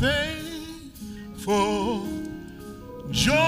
faithful 0.00 1.56
joy. 3.10 3.45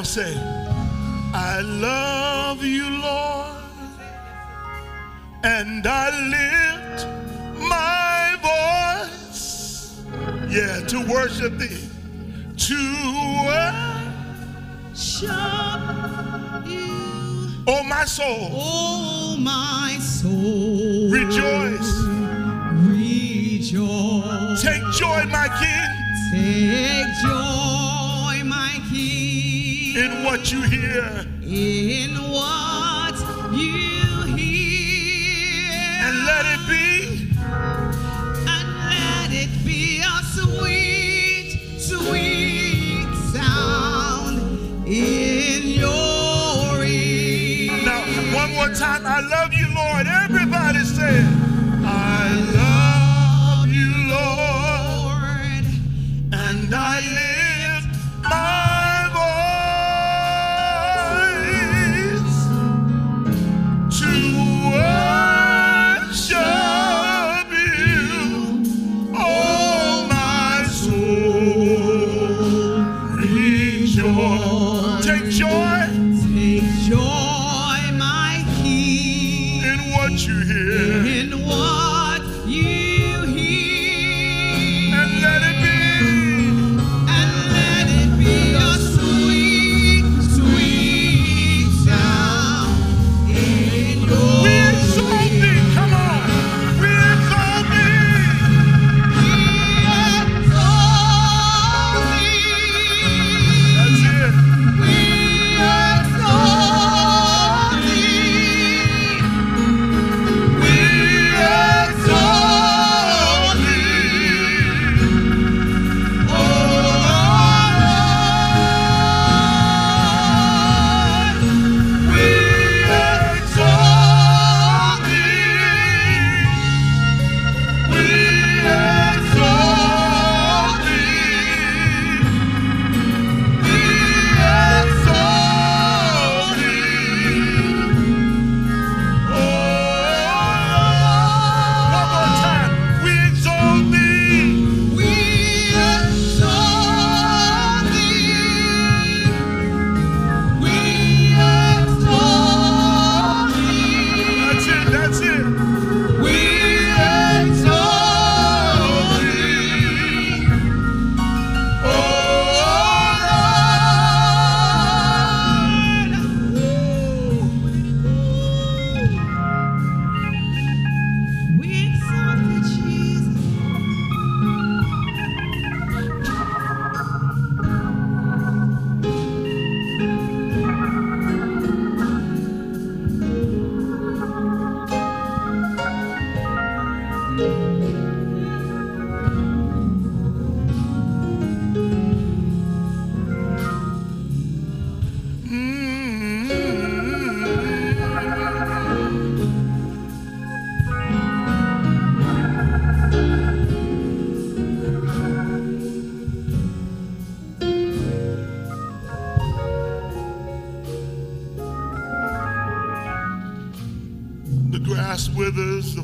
now 0.00 0.04
say, 0.04 0.34
I 1.34 1.60
love 1.60 2.64
you, 2.64 2.88
Lord, 2.88 3.62
and 5.44 5.86
I 5.86 6.08
lift 6.34 7.06
my 7.68 8.38
voice, 9.10 10.00
yeah, 10.48 10.80
to 10.86 11.06
worship 11.06 11.58
thee, 11.58 11.86
to 12.56 12.80
worship 14.94 15.36
you. 16.66 16.88
Oh, 17.66 17.82
my 17.86 18.06
soul. 18.06 18.48
Oh, 18.52 19.36
my 19.38 19.98
soul. 20.00 21.10
Rejoice. 21.10 21.92
Rejoice. 22.88 24.62
Take 24.62 24.82
joy, 24.94 25.24
my 25.26 25.48
King. 25.60 25.92
Take 26.32 27.12
joy 27.22 27.39
in 30.00 30.24
what 30.24 30.50
you 30.50 30.62
hear. 30.62 31.26
In 31.42 32.14
what 32.32 33.16
you 33.52 34.34
hear. 34.34 35.66
And 36.06 36.24
let 36.24 36.44
it 36.46 36.62
be. 36.68 36.80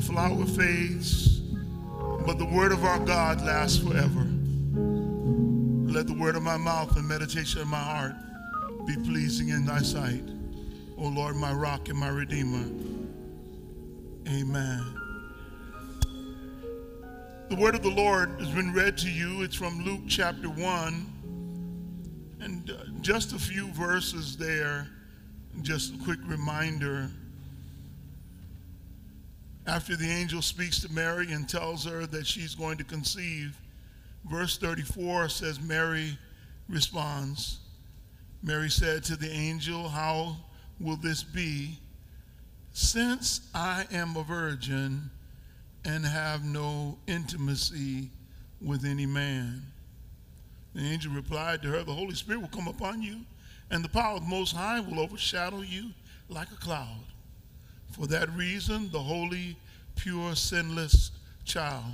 Flower 0.07 0.45
fades, 0.45 1.39
but 2.25 2.37
the 2.37 2.45
word 2.45 2.71
of 2.71 2.85
our 2.85 2.97
God 2.99 3.41
lasts 3.41 3.77
forever. 3.77 4.25
Let 5.91 6.07
the 6.07 6.15
word 6.17 6.37
of 6.37 6.43
my 6.43 6.55
mouth 6.55 6.95
and 6.95 7.05
meditation 7.05 7.61
of 7.61 7.67
my 7.67 7.77
heart 7.77 8.15
be 8.85 8.95
pleasing 9.03 9.49
in 9.49 9.65
thy 9.65 9.79
sight. 9.79 10.23
O 10.97 11.09
Lord, 11.09 11.35
my 11.35 11.51
rock 11.51 11.89
and 11.89 11.99
my 11.99 12.07
redeemer. 12.07 12.65
Amen. 14.29 14.93
The 17.49 17.55
word 17.55 17.75
of 17.75 17.83
the 17.83 17.91
Lord 17.91 18.29
has 18.39 18.49
been 18.49 18.73
read 18.73 18.97
to 18.99 19.09
you. 19.09 19.43
It's 19.43 19.55
from 19.55 19.83
Luke 19.83 20.03
chapter 20.07 20.49
1. 20.49 22.37
And 22.39 22.71
uh, 22.71 22.75
just 23.01 23.33
a 23.33 23.39
few 23.39 23.67
verses 23.73 24.37
there, 24.37 24.87
just 25.63 25.95
a 25.95 25.97
quick 25.97 26.19
reminder. 26.25 27.09
After 29.67 29.97
the 29.97 30.09
angel 30.09 30.41
speaks 30.41 30.79
to 30.79 30.93
Mary 30.93 31.33
and 31.33 31.47
tells 31.47 31.83
her 31.83 32.05
that 32.07 32.25
she's 32.25 32.55
going 32.55 32.77
to 32.77 32.85
conceive, 32.85 33.59
verse 34.29 34.57
34 34.57 35.27
says, 35.27 35.59
Mary 35.59 36.17
responds, 36.69 37.59
Mary 38.41 38.69
said 38.69 39.03
to 39.03 39.17
the 39.17 39.29
angel, 39.29 39.89
How 39.89 40.37
will 40.79 40.95
this 40.95 41.21
be? 41.21 41.79
Since 42.71 43.49
I 43.53 43.85
am 43.91 44.15
a 44.15 44.23
virgin 44.23 45.09
and 45.83 46.05
have 46.05 46.45
no 46.45 46.97
intimacy 47.05 48.09
with 48.61 48.85
any 48.85 49.05
man. 49.05 49.63
The 50.75 50.81
angel 50.81 51.11
replied 51.11 51.61
to 51.63 51.69
her, 51.69 51.83
The 51.83 51.93
Holy 51.93 52.15
Spirit 52.15 52.39
will 52.39 52.47
come 52.47 52.69
upon 52.69 53.01
you, 53.01 53.21
and 53.69 53.83
the 53.83 53.89
power 53.89 54.15
of 54.15 54.21
the 54.21 54.29
Most 54.29 54.55
High 54.55 54.79
will 54.79 55.01
overshadow 55.01 55.59
you 55.59 55.89
like 56.29 56.51
a 56.51 56.55
cloud. 56.55 57.03
For 57.91 58.07
that 58.07 58.29
reason, 58.35 58.91
the 58.91 58.99
holy, 58.99 59.57
pure, 59.95 60.35
sinless 60.35 61.11
child 61.45 61.93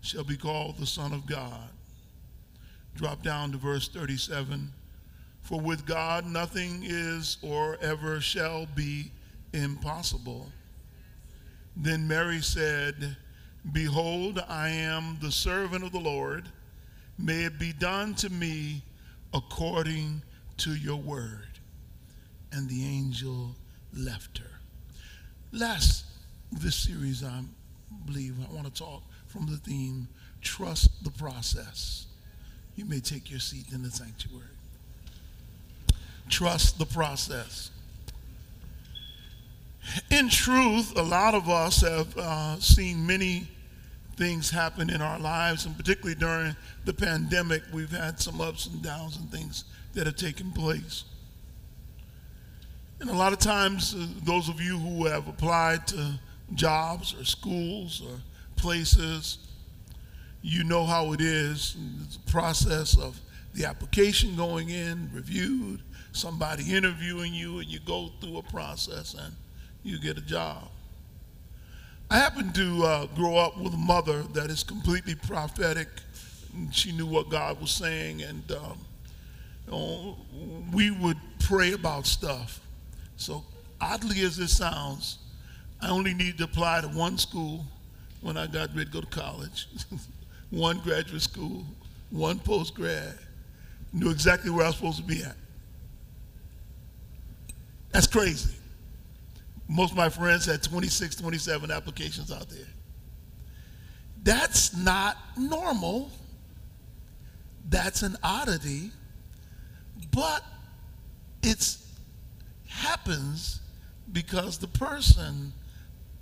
shall 0.00 0.24
be 0.24 0.36
called 0.36 0.76
the 0.78 0.86
Son 0.86 1.12
of 1.12 1.26
God. 1.26 1.68
Drop 2.96 3.22
down 3.22 3.52
to 3.52 3.58
verse 3.58 3.88
37. 3.88 4.70
For 5.42 5.60
with 5.60 5.84
God 5.84 6.26
nothing 6.26 6.82
is 6.84 7.36
or 7.42 7.76
ever 7.80 8.20
shall 8.20 8.66
be 8.74 9.10
impossible. 9.52 10.50
Then 11.76 12.06
Mary 12.08 12.40
said, 12.40 13.16
Behold, 13.72 14.42
I 14.48 14.68
am 14.68 15.18
the 15.20 15.32
servant 15.32 15.84
of 15.84 15.92
the 15.92 15.98
Lord. 15.98 16.48
May 17.18 17.44
it 17.44 17.58
be 17.58 17.72
done 17.72 18.14
to 18.16 18.30
me 18.30 18.82
according 19.32 20.22
to 20.58 20.74
your 20.74 20.96
word. 20.96 21.48
And 22.52 22.68
the 22.68 22.84
angel 22.84 23.54
left 23.92 24.38
her. 24.38 24.53
Last 25.54 26.04
this 26.50 26.74
series, 26.74 27.22
I 27.22 27.42
believe, 28.06 28.34
I 28.40 28.52
want 28.52 28.66
to 28.66 28.72
talk 28.72 29.04
from 29.28 29.46
the 29.46 29.56
theme 29.56 30.08
Trust 30.42 31.04
the 31.04 31.12
Process. 31.12 32.06
You 32.74 32.84
may 32.86 32.98
take 32.98 33.30
your 33.30 33.38
seat 33.38 33.66
in 33.72 33.84
the 33.84 33.90
sanctuary. 33.90 34.48
Trust 36.28 36.80
the 36.80 36.86
process. 36.86 37.70
In 40.10 40.28
truth, 40.28 40.98
a 40.98 41.02
lot 41.02 41.34
of 41.34 41.48
us 41.48 41.82
have 41.82 42.18
uh, 42.18 42.58
seen 42.58 43.06
many 43.06 43.46
things 44.16 44.50
happen 44.50 44.90
in 44.90 45.00
our 45.00 45.20
lives, 45.20 45.66
and 45.66 45.76
particularly 45.76 46.16
during 46.16 46.56
the 46.84 46.94
pandemic, 46.94 47.62
we've 47.72 47.92
had 47.92 48.18
some 48.18 48.40
ups 48.40 48.66
and 48.66 48.82
downs 48.82 49.18
and 49.18 49.30
things 49.30 49.66
that 49.92 50.06
have 50.06 50.16
taken 50.16 50.50
place. 50.50 51.04
And 53.00 53.10
a 53.10 53.14
lot 53.14 53.32
of 53.32 53.38
times, 53.38 53.94
uh, 53.94 54.06
those 54.22 54.48
of 54.48 54.60
you 54.60 54.78
who 54.78 55.06
have 55.06 55.28
applied 55.28 55.86
to 55.88 56.18
jobs 56.54 57.14
or 57.18 57.24
schools 57.24 58.02
or 58.06 58.18
places, 58.56 59.38
you 60.42 60.64
know 60.64 60.84
how 60.84 61.12
it 61.12 61.20
is. 61.20 61.76
It's 62.04 62.16
a 62.16 62.30
process 62.30 62.96
of 62.98 63.18
the 63.54 63.64
application 63.64 64.36
going 64.36 64.70
in, 64.70 65.10
reviewed, 65.12 65.80
somebody 66.12 66.72
interviewing 66.74 67.32
you, 67.34 67.58
and 67.58 67.68
you 67.68 67.80
go 67.80 68.10
through 68.20 68.38
a 68.38 68.42
process 68.42 69.14
and 69.14 69.34
you 69.82 69.98
get 69.98 70.18
a 70.18 70.20
job. 70.20 70.68
I 72.10 72.18
happened 72.18 72.54
to 72.56 72.84
uh, 72.84 73.06
grow 73.06 73.36
up 73.36 73.58
with 73.58 73.74
a 73.74 73.78
mother 73.78 74.22
that 74.34 74.50
is 74.50 74.62
completely 74.62 75.14
prophetic. 75.14 75.88
She 76.70 76.92
knew 76.92 77.06
what 77.06 77.30
God 77.30 77.60
was 77.60 77.70
saying, 77.70 78.22
and 78.22 78.52
um, 78.52 78.78
you 79.66 79.72
know, 79.72 80.16
we 80.72 80.90
would 80.90 81.16
pray 81.40 81.72
about 81.72 82.06
stuff. 82.06 82.60
So, 83.16 83.44
oddly 83.80 84.20
as 84.22 84.36
this 84.36 84.56
sounds, 84.56 85.18
I 85.80 85.90
only 85.90 86.14
needed 86.14 86.38
to 86.38 86.44
apply 86.44 86.80
to 86.80 86.88
one 86.88 87.18
school 87.18 87.64
when 88.20 88.36
I 88.36 88.46
got 88.46 88.70
ready 88.70 88.86
to 88.86 88.90
go 88.90 89.00
to 89.00 89.06
college, 89.06 89.68
one 90.50 90.78
graduate 90.78 91.22
school, 91.22 91.64
one 92.10 92.38
post 92.38 92.74
grad. 92.74 93.18
Knew 93.92 94.10
exactly 94.10 94.50
where 94.50 94.64
I 94.64 94.68
was 94.68 94.76
supposed 94.76 94.98
to 94.98 95.04
be 95.04 95.22
at. 95.22 95.36
That's 97.92 98.08
crazy. 98.08 98.54
Most 99.68 99.92
of 99.92 99.96
my 99.96 100.08
friends 100.08 100.46
had 100.46 100.62
26, 100.62 101.16
27 101.16 101.70
applications 101.70 102.32
out 102.32 102.48
there. 102.48 102.66
That's 104.22 104.76
not 104.76 105.16
normal. 105.36 106.10
That's 107.68 108.02
an 108.02 108.16
oddity. 108.22 108.90
But 110.10 110.42
it 111.42 111.76
happens 112.74 113.60
because 114.12 114.58
the 114.58 114.68
person 114.68 115.52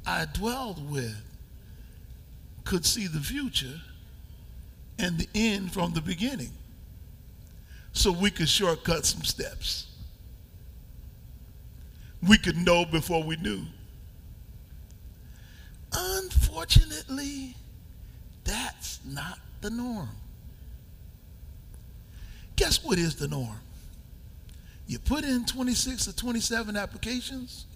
I 0.07 0.27
dwelled 0.33 0.91
with 0.91 1.21
could 2.65 2.87
see 2.87 3.07
the 3.07 3.21
future 3.21 3.81
and 4.99 5.19
the 5.19 5.29
end 5.35 5.73
from 5.73 5.93
the 5.93 6.01
beginning. 6.01 6.53
So 7.93 8.13
we 8.13 8.31
could 8.31 8.49
shortcut 8.49 9.05
some 9.05 9.23
steps 9.25 9.87
we 12.27 12.39
could 12.39 12.57
know 12.57 12.85
before 12.85 13.23
we 13.23 13.37
knew. 13.37 13.63
Unfortunately, 15.93 17.57
that's 18.45 19.01
not 19.05 19.39
the 19.61 19.71
norm. 19.71 20.09
Guess 22.57 22.85
what 22.85 22.99
is 22.99 23.17
the 23.17 23.29
norm? 23.29 23.61
You 24.87 24.99
put 24.99 25.25
in 25.25 25.45
26 25.45 26.09
or 26.09 26.13
27 26.13 26.77
applications, 26.77 27.67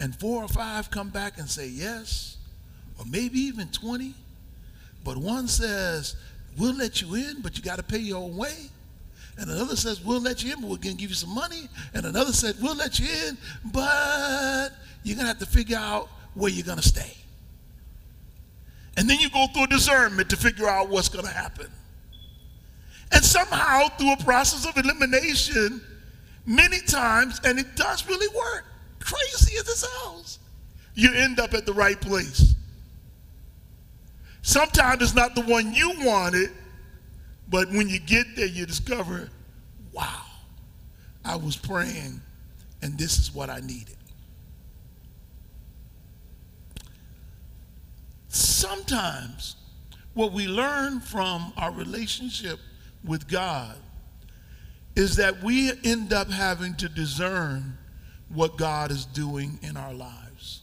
and 0.00 0.14
four 0.14 0.42
or 0.42 0.48
five 0.48 0.90
come 0.90 1.10
back 1.10 1.38
and 1.38 1.48
say 1.48 1.68
yes, 1.68 2.36
or 2.98 3.04
maybe 3.06 3.38
even 3.40 3.68
20, 3.68 4.14
but 5.04 5.16
one 5.16 5.46
says, 5.48 6.16
We'll 6.56 6.76
let 6.76 7.02
you 7.02 7.14
in, 7.16 7.40
but 7.42 7.56
you 7.56 7.62
got 7.62 7.76
to 7.76 7.82
pay 7.82 7.98
your 7.98 8.18
own 8.18 8.36
way. 8.36 8.70
And 9.38 9.50
another 9.50 9.76
says, 9.76 10.02
We'll 10.02 10.20
let 10.20 10.42
you 10.42 10.52
in, 10.52 10.60
but 10.60 10.70
we're 10.70 10.76
going 10.76 10.96
to 10.96 11.00
give 11.00 11.10
you 11.10 11.16
some 11.16 11.34
money. 11.34 11.68
And 11.92 12.06
another 12.06 12.32
said, 12.32 12.56
We'll 12.60 12.76
let 12.76 12.98
you 12.98 13.06
in, 13.26 13.38
but 13.72 14.70
you're 15.02 15.16
going 15.16 15.26
to 15.26 15.28
have 15.28 15.38
to 15.38 15.46
figure 15.46 15.76
out 15.76 16.08
where 16.34 16.50
you're 16.50 16.64
going 16.64 16.78
to 16.78 16.88
stay. 16.88 17.12
And 18.96 19.10
then 19.10 19.18
you 19.18 19.28
go 19.28 19.46
through 19.48 19.64
a 19.64 19.68
discernment 19.68 20.30
to 20.30 20.36
figure 20.36 20.68
out 20.68 20.88
what's 20.88 21.08
going 21.08 21.24
to 21.24 21.32
happen. 21.32 21.66
And 23.12 23.24
somehow, 23.24 23.88
through 23.98 24.12
a 24.12 24.16
process 24.18 24.66
of 24.66 24.76
elimination, 24.76 25.80
many 26.46 26.80
times, 26.80 27.40
and 27.44 27.58
it 27.58 27.76
does 27.76 28.06
really 28.08 28.28
work, 28.34 28.64
crazy 29.00 29.56
as 29.56 29.68
it 29.68 29.76
sounds, 29.76 30.38
you 30.94 31.12
end 31.12 31.40
up 31.40 31.54
at 31.54 31.66
the 31.66 31.72
right 31.72 32.00
place. 32.00 32.54
Sometimes 34.42 35.02
it's 35.02 35.14
not 35.14 35.34
the 35.34 35.42
one 35.42 35.72
you 35.72 35.92
wanted, 36.00 36.50
but 37.48 37.68
when 37.70 37.88
you 37.88 37.98
get 37.98 38.26
there, 38.36 38.46
you 38.46 38.66
discover, 38.66 39.30
wow, 39.92 40.22
I 41.24 41.36
was 41.36 41.56
praying 41.56 42.20
and 42.82 42.98
this 42.98 43.18
is 43.18 43.34
what 43.34 43.48
I 43.48 43.60
needed. 43.60 43.96
Sometimes 48.28 49.56
what 50.12 50.32
we 50.32 50.46
learn 50.46 51.00
from 51.00 51.52
our 51.56 51.72
relationship 51.72 52.58
with 53.02 53.26
God 53.26 53.76
is 54.96 55.16
that 55.16 55.42
we 55.42 55.72
end 55.84 56.12
up 56.12 56.30
having 56.30 56.74
to 56.76 56.88
discern 56.88 57.76
what 58.28 58.56
God 58.56 58.90
is 58.90 59.06
doing 59.06 59.58
in 59.62 59.76
our 59.76 59.92
lives. 59.92 60.62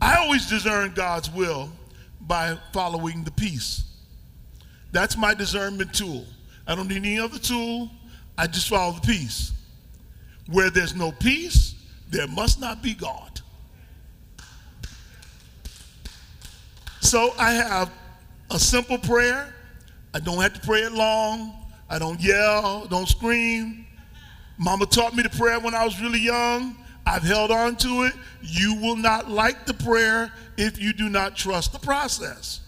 I 0.00 0.16
always 0.16 0.46
discern 0.46 0.92
God's 0.94 1.30
will 1.30 1.70
by 2.20 2.58
following 2.72 3.24
the 3.24 3.30
peace. 3.30 3.84
That's 4.92 5.16
my 5.16 5.34
discernment 5.34 5.94
tool. 5.94 6.24
I 6.66 6.74
don't 6.74 6.88
need 6.88 6.98
any 6.98 7.18
other 7.18 7.38
tool. 7.38 7.90
I 8.36 8.46
just 8.46 8.68
follow 8.68 8.94
the 8.94 9.00
peace. 9.00 9.52
Where 10.50 10.70
there's 10.70 10.94
no 10.94 11.12
peace, 11.12 11.74
there 12.10 12.26
must 12.28 12.60
not 12.60 12.82
be 12.82 12.94
God. 12.94 13.40
So 17.00 17.32
I 17.38 17.52
have 17.52 17.90
a 18.50 18.58
simple 18.58 18.98
prayer. 18.98 19.54
I 20.12 20.18
don't 20.18 20.40
have 20.40 20.54
to 20.54 20.60
pray 20.60 20.80
it 20.80 20.92
long. 20.92 21.52
I 21.88 21.98
don't 21.98 22.20
yell, 22.20 22.86
don't 22.86 23.08
scream. 23.08 23.86
Mama 24.58 24.86
taught 24.86 25.14
me 25.14 25.22
to 25.22 25.30
pray 25.30 25.56
when 25.58 25.74
I 25.74 25.84
was 25.84 26.00
really 26.00 26.20
young. 26.20 26.76
I've 27.06 27.22
held 27.22 27.50
on 27.50 27.76
to 27.76 28.04
it. 28.04 28.14
You 28.42 28.74
will 28.74 28.96
not 28.96 29.30
like 29.30 29.66
the 29.66 29.74
prayer 29.74 30.32
if 30.56 30.80
you 30.80 30.92
do 30.92 31.08
not 31.08 31.36
trust 31.36 31.72
the 31.72 31.78
process. 31.78 32.60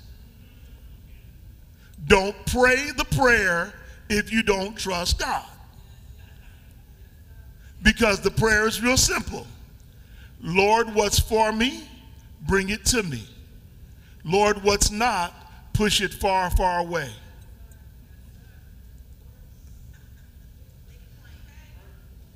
Don't 2.07 2.37
pray 2.47 2.91
the 2.97 3.05
prayer 3.05 3.73
if 4.09 4.33
you 4.33 4.43
don't 4.43 4.77
trust 4.79 5.19
God. 5.19 5.45
Because 7.83 8.21
the 8.21 8.31
prayer 8.31 8.67
is 8.67 8.83
real 8.83 8.97
simple 8.97 9.47
Lord, 10.41 10.95
what's 10.95 11.19
for 11.19 11.51
me, 11.53 11.89
bring 12.43 12.69
it 12.69 12.85
to 12.87 13.03
me. 13.03 13.27
Lord, 14.25 14.63
what's 14.63 14.91
not, 14.91 15.35
push 15.73 16.01
it 16.01 16.13
far, 16.15 16.51
far 16.51 16.81
away. 16.81 17.11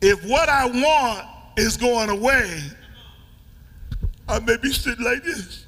If 0.03 0.25
what 0.25 0.49
I 0.49 0.67
want 0.67 1.29
is 1.57 1.77
going 1.77 2.11
away, 2.11 2.61
I 4.29 4.41
may 4.41 4.57
be 4.57 4.73
sitting 4.73 5.05
like 5.05 5.23
this. 5.23 5.65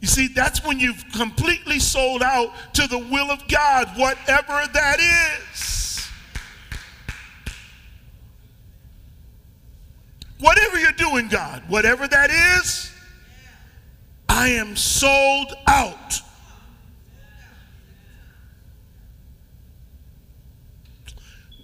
You 0.00 0.08
see, 0.08 0.28
that's 0.28 0.64
when 0.64 0.80
you've 0.80 1.04
completely 1.12 1.78
sold 1.78 2.22
out 2.22 2.50
to 2.74 2.86
the 2.88 2.98
will 2.98 3.30
of 3.30 3.46
God, 3.46 3.88
whatever 3.96 4.62
that 4.72 4.98
is. 4.98 6.08
Whatever 10.40 10.80
you're 10.80 10.92
doing, 10.92 11.28
God, 11.28 11.62
whatever 11.68 12.08
that 12.08 12.30
is, 12.30 12.90
I 14.28 14.48
am 14.48 14.76
sold 14.76 15.52
out. 15.68 16.20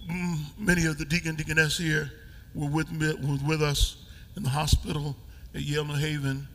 Mm, 0.09 0.39
many 0.57 0.85
of 0.85 0.97
the 0.97 1.05
deacon 1.05 1.35
deaconess 1.35 1.77
here 1.77 2.11
were 2.55 2.67
with, 2.67 2.91
me, 2.91 3.13
were 3.13 3.37
with 3.47 3.61
us 3.61 3.97
in 4.35 4.43
the 4.43 4.49
hospital 4.49 5.15
at 5.53 5.61
Yale 5.61 5.85
New 5.85 5.95
Haven 5.95 6.47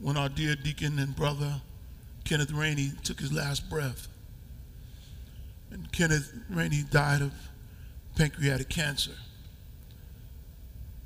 when 0.00 0.16
our 0.16 0.28
dear 0.28 0.56
deacon 0.56 0.98
and 0.98 1.14
brother 1.14 1.60
Kenneth 2.24 2.50
Rainey 2.50 2.90
took 3.04 3.20
his 3.20 3.32
last 3.32 3.70
breath. 3.70 4.08
And 5.70 5.90
Kenneth 5.92 6.32
Rainey 6.50 6.82
died 6.90 7.22
of 7.22 7.32
pancreatic 8.16 8.68
cancer. 8.68 9.12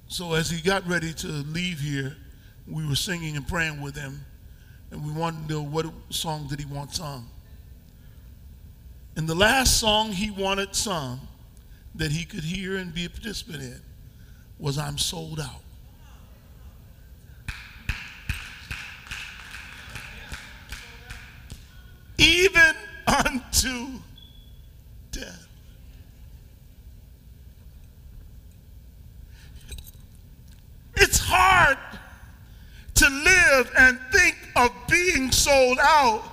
So 0.07 0.33
as 0.33 0.49
he 0.49 0.63
got 0.63 0.87
ready 0.87 1.13
to 1.15 1.27
leave 1.27 1.81
here, 1.81 2.17
we 2.67 2.87
were 2.87 2.95
singing 2.95 3.37
and 3.37 3.47
praying 3.47 3.81
with 3.83 3.95
him, 3.95 4.25
and 4.91 5.05
we 5.05 5.13
wanted 5.13 5.49
to 5.49 5.55
know 5.55 5.63
what 5.63 5.87
song 6.11 6.47
did 6.49 6.61
he 6.61 6.67
want 6.67 6.95
sung. 6.95 7.29
And 9.17 9.29
the 9.29 9.35
last 9.35 9.79
song 9.79 10.13
he 10.13 10.31
wanted 10.31 10.75
sung 10.75 11.21
that 11.99 12.13
he 12.13 12.25
could 12.25 12.45
hear 12.45 12.77
and 12.77 12.95
be 12.95 13.05
a 13.05 13.11
participant 13.11 13.61
in 13.63 13.81
was 14.59 14.79
I'm 14.79 14.97
Sold 14.99 15.41
Out. 15.41 15.63
Even 22.17 22.75
unto 23.07 23.99
death. 25.11 25.49
It's 30.97 31.19
hard 31.19 31.79
to 32.95 33.09
live 33.09 33.73
and 33.79 33.99
think 34.13 34.37
of 34.57 34.71
being 34.89 35.31
sold 35.31 35.79
out 35.81 36.25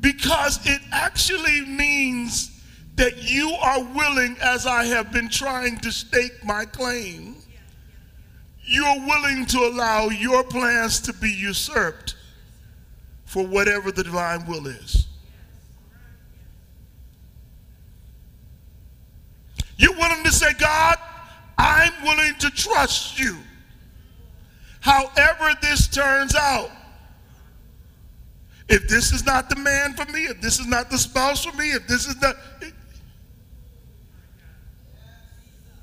because 0.00 0.66
it 0.66 0.80
actually 0.92 1.62
means 1.62 2.57
that 2.98 3.30
you 3.30 3.50
are 3.52 3.82
willing, 3.94 4.36
as 4.42 4.66
I 4.66 4.84
have 4.84 5.12
been 5.12 5.28
trying 5.28 5.78
to 5.78 5.92
stake 5.92 6.44
my 6.44 6.64
claim, 6.64 7.36
you're 8.64 9.00
willing 9.06 9.46
to 9.46 9.58
allow 9.58 10.08
your 10.08 10.42
plans 10.44 11.00
to 11.02 11.12
be 11.12 11.30
usurped 11.30 12.16
for 13.24 13.46
whatever 13.46 13.92
the 13.92 14.02
divine 14.02 14.46
will 14.46 14.66
is. 14.66 15.06
You're 19.76 19.94
willing 19.94 20.24
to 20.24 20.32
say, 20.32 20.52
God, 20.58 20.96
I'm 21.56 21.92
willing 22.02 22.34
to 22.40 22.50
trust 22.50 23.18
you. 23.18 23.38
However, 24.80 25.56
this 25.62 25.86
turns 25.86 26.34
out. 26.34 26.70
If 28.68 28.88
this 28.88 29.12
is 29.12 29.24
not 29.24 29.48
the 29.48 29.56
man 29.56 29.94
for 29.94 30.04
me, 30.12 30.24
if 30.24 30.40
this 30.40 30.58
is 30.58 30.66
not 30.66 30.90
the 30.90 30.98
spouse 30.98 31.44
for 31.44 31.56
me, 31.56 31.70
if 31.70 31.86
this 31.86 32.06
is 32.06 32.20
not, 32.20 32.36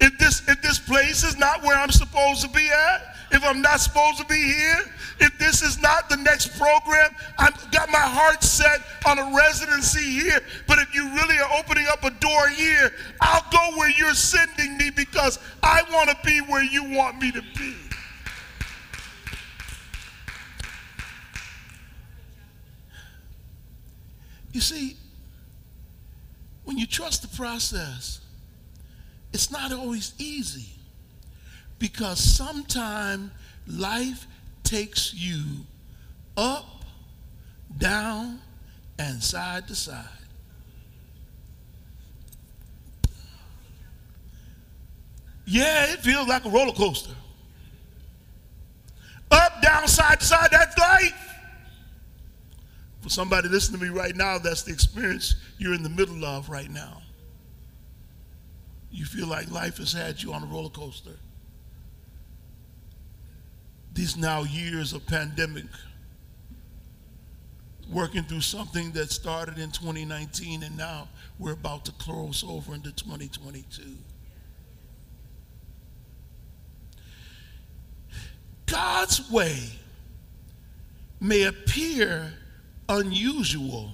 if 0.06 0.18
this 0.20 0.48
if 0.48 0.62
this 0.62 0.78
place 0.78 1.24
is 1.24 1.36
not 1.38 1.64
where 1.64 1.78
I'm 1.78 1.90
supposed 1.90 2.42
to 2.42 2.50
be 2.50 2.70
at, 2.70 3.16
if 3.32 3.44
I'm 3.44 3.62
not 3.62 3.80
supposed 3.80 4.20
to 4.20 4.26
be 4.26 4.42
here, 4.42 4.86
if 5.20 5.38
this 5.40 5.64
is 5.64 5.82
not 5.82 6.10
the 6.10 6.18
next 6.18 6.60
program, 6.60 7.10
I've 7.40 7.72
got 7.72 7.90
my 7.90 7.98
heart 7.98 8.44
set 8.44 8.82
on 9.08 9.18
a 9.18 9.36
residency 9.36 10.04
here. 10.04 10.40
But 10.68 10.78
if 10.78 10.94
you 10.94 11.10
really 11.16 11.38
are 11.40 11.50
opening 11.58 11.88
up 11.90 12.04
a 12.04 12.12
door 12.12 12.50
here, 12.50 12.94
I'll 13.20 13.46
go 13.52 13.78
where 13.78 13.90
you're 13.90 14.14
sending 14.14 14.78
me 14.78 14.92
because 14.92 15.40
I 15.64 15.82
want 15.92 16.12
to 16.12 16.18
be 16.24 16.40
where 16.40 16.64
you 16.64 16.84
want 16.84 17.20
me 17.20 17.32
to 17.32 17.42
be. 17.58 17.76
You 24.52 24.62
see, 24.62 24.98
when 26.64 26.78
you 26.78 26.86
trust 26.86 27.24
the 27.24 27.36
process, 27.36 28.22
it's 29.36 29.52
not 29.52 29.74
always 29.74 30.14
easy 30.18 30.70
because 31.78 32.20
sometimes 32.20 33.32
life 33.68 34.28
takes 34.64 35.14
you 35.14 35.44
up, 36.38 36.86
down, 37.78 38.40
and 38.98 39.22
side 39.22 39.68
to 39.68 39.76
side. 39.76 40.06
Yeah, 45.46 45.92
it 45.92 46.00
feels 46.00 46.30
like 46.30 46.46
a 46.46 46.50
roller 46.50 46.72
coaster. 46.72 47.14
Up, 49.32 49.62
down, 49.62 49.86
side 49.90 50.22
to 50.22 50.26
side, 50.26 50.48
that's 50.50 50.78
life. 50.78 51.36
For 53.02 53.10
somebody 53.10 53.50
listening 53.50 53.82
to 53.82 53.86
me 53.86 53.92
right 53.92 54.16
now, 54.16 54.38
that's 54.38 54.64
the 54.64 54.72
experience 54.72 55.36
you're 55.58 55.74
in 55.74 55.84
the 55.84 55.90
middle 55.90 56.24
of 56.24 56.48
right 56.48 56.72
now. 56.72 57.02
You 58.96 59.04
feel 59.04 59.28
like 59.28 59.52
life 59.52 59.78
has 59.80 59.92
had 59.92 60.24
you 60.24 60.32
on 60.32 60.42
a 60.42 60.46
roller 60.46 60.70
coaster. 60.70 61.18
These 63.94 64.16
now 64.16 64.44
years 64.44 64.94
of 64.94 65.06
pandemic, 65.06 65.66
working 67.92 68.24
through 68.24 68.40
something 68.40 68.92
that 68.94 69.12
started 69.12 69.58
in 69.58 69.72
2019 69.72 70.64
and 70.64 70.78
now 70.78 71.10
we're 71.38 71.52
about 71.52 71.84
to 71.86 71.92
close 71.92 72.42
over 72.48 72.74
into 72.74 72.94
2022. 72.94 73.84
God's 78.66 79.30
way 79.30 79.60
may 81.20 81.44
appear 81.44 82.32
unusual, 82.88 83.92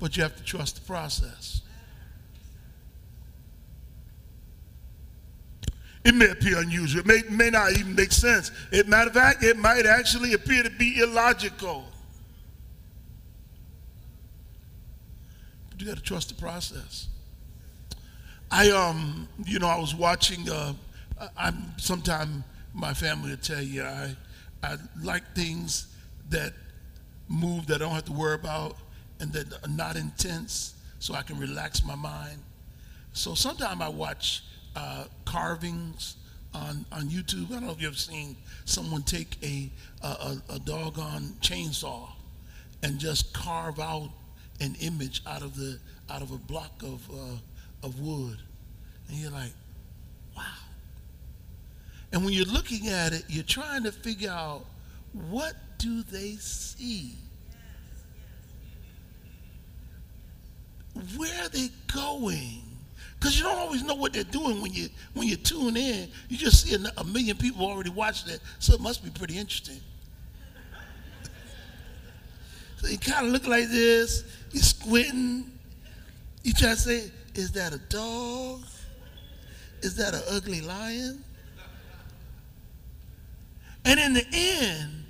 but 0.00 0.16
you 0.16 0.24
have 0.24 0.34
to 0.34 0.42
trust 0.42 0.74
the 0.74 0.80
process. 0.80 1.62
It 6.04 6.14
may 6.14 6.30
appear 6.30 6.58
unusual. 6.58 7.00
It 7.00 7.06
may, 7.06 7.22
may 7.34 7.50
not 7.50 7.72
even 7.72 7.94
make 7.94 8.12
sense. 8.12 8.50
It 8.72 8.88
matter 8.88 9.08
of 9.08 9.14
fact, 9.14 9.44
it 9.44 9.56
might 9.56 9.86
actually 9.86 10.32
appear 10.32 10.62
to 10.62 10.70
be 10.70 11.00
illogical. 11.00 11.84
But 15.70 15.80
you 15.80 15.86
got 15.86 15.96
to 15.96 16.02
trust 16.02 16.28
the 16.28 16.34
process. 16.34 17.08
I 18.50 18.70
um, 18.70 19.28
you 19.44 19.58
know, 19.58 19.68
I 19.68 19.78
was 19.78 19.94
watching. 19.94 20.48
Uh, 20.48 20.74
I, 21.36 21.48
am 21.48 21.72
sometime 21.76 22.42
my 22.74 22.92
family 22.92 23.30
will 23.30 23.36
tell 23.36 23.62
you 23.62 23.84
I, 23.84 24.16
I 24.62 24.76
like 25.02 25.22
things 25.34 25.86
that 26.30 26.52
move 27.28 27.66
that 27.68 27.76
I 27.76 27.78
don't 27.78 27.94
have 27.94 28.04
to 28.06 28.12
worry 28.12 28.34
about 28.34 28.76
and 29.20 29.32
that 29.32 29.52
are 29.52 29.70
not 29.70 29.96
intense, 29.96 30.74
so 30.98 31.14
I 31.14 31.22
can 31.22 31.38
relax 31.38 31.84
my 31.84 31.94
mind. 31.94 32.38
So 33.12 33.34
sometimes 33.34 33.80
I 33.80 33.88
watch 33.88 34.42
uh, 34.76 35.04
carvings 35.24 36.16
on, 36.54 36.84
on 36.92 37.08
YouTube. 37.08 37.50
I 37.50 37.54
don't 37.54 37.66
know 37.66 37.72
if 37.72 37.80
you've 37.80 37.98
seen 37.98 38.36
someone 38.64 39.02
take 39.02 39.36
a, 39.42 39.70
a, 40.02 40.36
a 40.50 40.58
doggone 40.58 41.36
chainsaw 41.40 42.08
and 42.82 42.98
just 42.98 43.32
carve 43.32 43.78
out 43.78 44.10
an 44.60 44.76
image 44.80 45.22
out 45.26 45.42
of 45.42 45.56
the 45.56 45.78
out 46.10 46.22
of 46.22 46.30
a 46.30 46.36
block 46.36 46.82
of 46.82 47.08
uh, 47.10 47.86
of 47.86 47.98
wood, 48.00 48.38
and 49.08 49.16
you're 49.16 49.30
like, 49.30 49.52
wow. 50.36 50.42
And 52.12 52.24
when 52.24 52.34
you're 52.34 52.44
looking 52.44 52.88
at 52.88 53.12
it, 53.12 53.24
you're 53.28 53.44
trying 53.44 53.84
to 53.84 53.92
figure 53.92 54.30
out 54.30 54.66
what 55.12 55.54
do 55.78 56.02
they 56.02 56.32
see. 56.32 57.16
where 61.16 61.44
are 61.44 61.48
they 61.48 61.68
going? 61.92 62.62
Because 63.22 63.38
you 63.38 63.44
don't 63.44 63.56
always 63.56 63.84
know 63.84 63.94
what 63.94 64.12
they're 64.12 64.24
doing 64.24 64.60
when 64.60 64.72
you 64.72 64.88
when 65.14 65.28
you 65.28 65.36
tune 65.36 65.76
in. 65.76 66.08
You 66.28 66.36
just 66.36 66.66
see 66.66 66.76
a, 66.96 67.04
million 67.04 67.36
people 67.36 67.64
already 67.64 67.90
watching 67.90 68.32
it, 68.32 68.40
so 68.58 68.74
it 68.74 68.80
must 68.80 69.04
be 69.04 69.10
pretty 69.10 69.38
interesting. 69.38 69.78
so 72.78 72.88
you 72.88 72.98
kind 72.98 73.24
of 73.24 73.32
look 73.32 73.46
like 73.46 73.68
this. 73.68 74.24
You're 74.50 74.64
squinting. 74.64 75.52
You 76.42 76.52
try 76.52 76.70
to 76.70 76.76
say, 76.76 77.12
"Is 77.36 77.52
that 77.52 77.72
a 77.72 77.78
dog? 77.78 78.64
Is 79.82 79.94
that 79.98 80.14
an 80.14 80.22
ugly 80.28 80.60
lion?" 80.60 81.22
And 83.84 84.00
in 84.00 84.14
the 84.14 84.26
end, 84.32 85.04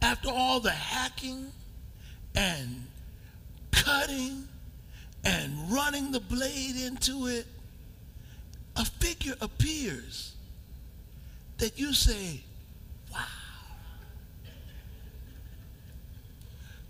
after 0.00 0.30
all 0.30 0.60
the 0.60 0.70
hacking 0.70 1.52
and 2.34 2.86
cutting 3.70 4.48
and 5.24 5.52
running 5.70 6.12
the 6.12 6.20
blade 6.20 6.76
into 6.76 7.26
it, 7.26 7.46
a 8.76 8.84
figure 8.84 9.34
appears 9.40 10.34
that 11.58 11.78
you 11.78 11.92
say, 11.92 12.40
wow. 13.12 13.20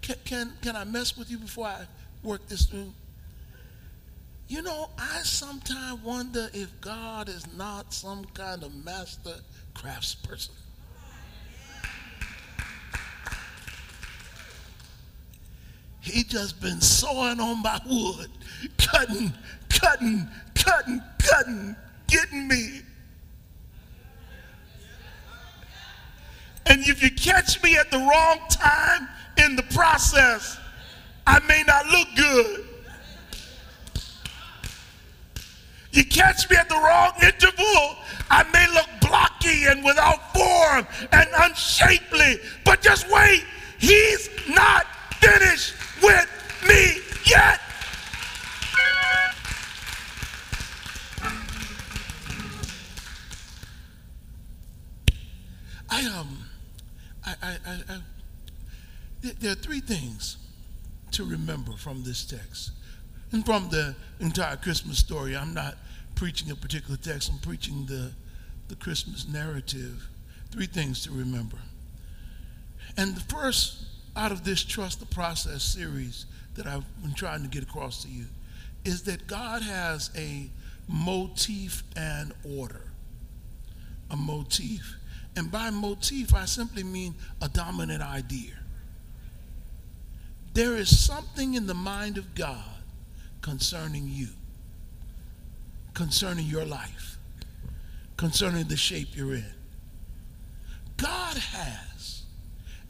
Can, 0.00 0.16
can, 0.24 0.52
can 0.62 0.76
I 0.76 0.84
mess 0.84 1.16
with 1.16 1.30
you 1.30 1.38
before 1.38 1.66
I 1.66 1.86
work 2.22 2.46
this 2.48 2.66
through? 2.66 2.92
You 4.48 4.62
know, 4.62 4.90
I 4.98 5.20
sometimes 5.22 6.02
wonder 6.02 6.50
if 6.52 6.80
God 6.80 7.28
is 7.28 7.46
not 7.56 7.94
some 7.94 8.24
kind 8.34 8.62
of 8.62 8.74
master 8.84 9.36
craftsperson. 9.74 10.50
He 16.14 16.22
just 16.22 16.60
been 16.60 16.80
sawing 16.80 17.40
on 17.40 17.60
my 17.60 17.80
wood, 17.90 18.30
cutting, 18.78 19.32
cutting, 19.68 20.28
cutting, 20.54 21.02
cutting, 21.18 21.74
getting 22.06 22.46
me. 22.46 22.82
And 26.66 26.86
if 26.86 27.02
you 27.02 27.10
catch 27.10 27.60
me 27.64 27.76
at 27.76 27.90
the 27.90 27.98
wrong 27.98 28.38
time 28.48 29.08
in 29.44 29.56
the 29.56 29.64
process, 29.74 30.56
I 31.26 31.40
may 31.48 31.64
not 31.66 31.84
look 31.88 32.06
good. 32.14 32.64
You 35.90 36.04
catch 36.04 36.48
me 36.48 36.54
at 36.54 36.68
the 36.68 36.76
wrong 36.76 37.10
interval, 37.24 37.96
I 38.30 38.44
may 38.52 38.72
look 38.72 38.88
blocky 39.00 39.64
and 39.64 39.84
without 39.84 40.32
form 40.32 40.86
and 41.10 41.28
unshapely. 41.38 42.38
But 42.64 42.82
just 42.82 43.10
wait, 43.10 43.42
he's 43.80 44.30
not 44.48 44.86
finished 45.24 45.74
with 46.02 46.28
me 46.68 47.00
yet. 47.24 47.60
I 55.90 56.04
um, 56.06 56.38
I, 57.24 57.34
I, 57.42 57.56
I, 57.66 57.80
I 57.88 58.00
there 59.40 59.52
are 59.52 59.54
three 59.54 59.80
things 59.80 60.36
to 61.12 61.24
remember 61.24 61.72
from 61.72 62.02
this 62.02 62.24
text 62.24 62.72
and 63.32 63.46
from 63.46 63.70
the 63.70 63.94
entire 64.20 64.56
Christmas 64.56 64.98
story. 64.98 65.34
I'm 65.34 65.54
not 65.54 65.76
preaching 66.16 66.50
a 66.50 66.56
particular 66.56 66.98
text. 66.98 67.30
I'm 67.30 67.38
preaching 67.38 67.86
the 67.86 68.12
the 68.68 68.76
Christmas 68.76 69.26
narrative. 69.26 70.06
Three 70.50 70.66
things 70.66 71.02
to 71.04 71.10
remember. 71.12 71.56
And 72.96 73.16
the 73.16 73.20
first 73.20 73.93
out 74.16 74.32
of 74.32 74.44
this 74.44 74.64
Trust 74.64 75.00
the 75.00 75.06
Process 75.06 75.62
series 75.62 76.26
that 76.54 76.66
I've 76.66 76.84
been 77.02 77.14
trying 77.14 77.42
to 77.42 77.48
get 77.48 77.62
across 77.62 78.02
to 78.04 78.08
you 78.08 78.26
is 78.84 79.02
that 79.04 79.26
God 79.26 79.62
has 79.62 80.10
a 80.16 80.48
motif 80.88 81.82
and 81.96 82.32
order. 82.44 82.82
A 84.10 84.16
motif. 84.16 84.96
And 85.36 85.50
by 85.50 85.70
motif, 85.70 86.34
I 86.34 86.44
simply 86.44 86.84
mean 86.84 87.14
a 87.42 87.48
dominant 87.48 88.02
idea. 88.02 88.52
There 90.52 90.76
is 90.76 91.04
something 91.04 91.54
in 91.54 91.66
the 91.66 91.74
mind 91.74 92.16
of 92.16 92.34
God 92.34 92.64
concerning 93.40 94.08
you, 94.08 94.28
concerning 95.94 96.46
your 96.46 96.64
life, 96.64 97.18
concerning 98.16 98.68
the 98.68 98.76
shape 98.76 99.08
you're 99.16 99.34
in. 99.34 99.52
God 100.96 101.36
has 101.36 101.93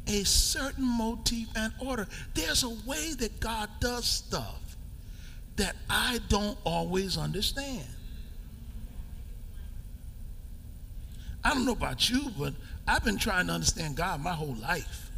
a 0.07 0.25
certain 0.25 0.85
motif 0.85 1.49
and 1.57 1.73
order. 1.85 2.07
There's 2.35 2.63
a 2.63 2.71
way 2.87 3.13
that 3.15 3.41
God 3.41 3.69
does 3.81 4.07
stuff 4.07 4.77
that 5.57 5.77
I 5.89 6.19
don't 6.29 6.59
always 6.65 7.17
understand. 7.17 7.85
I 11.45 11.53
don't 11.55 11.67
know 11.67 11.73
about 11.73 12.09
you, 12.09 12.31
but 12.39 12.55
I've 12.89 13.05
been 13.05 13.19
trying 13.19 13.47
to 13.49 13.53
understand 13.53 13.97
God 13.97 14.23
my 14.23 14.33
whole 14.33 14.57
life. 14.57 15.11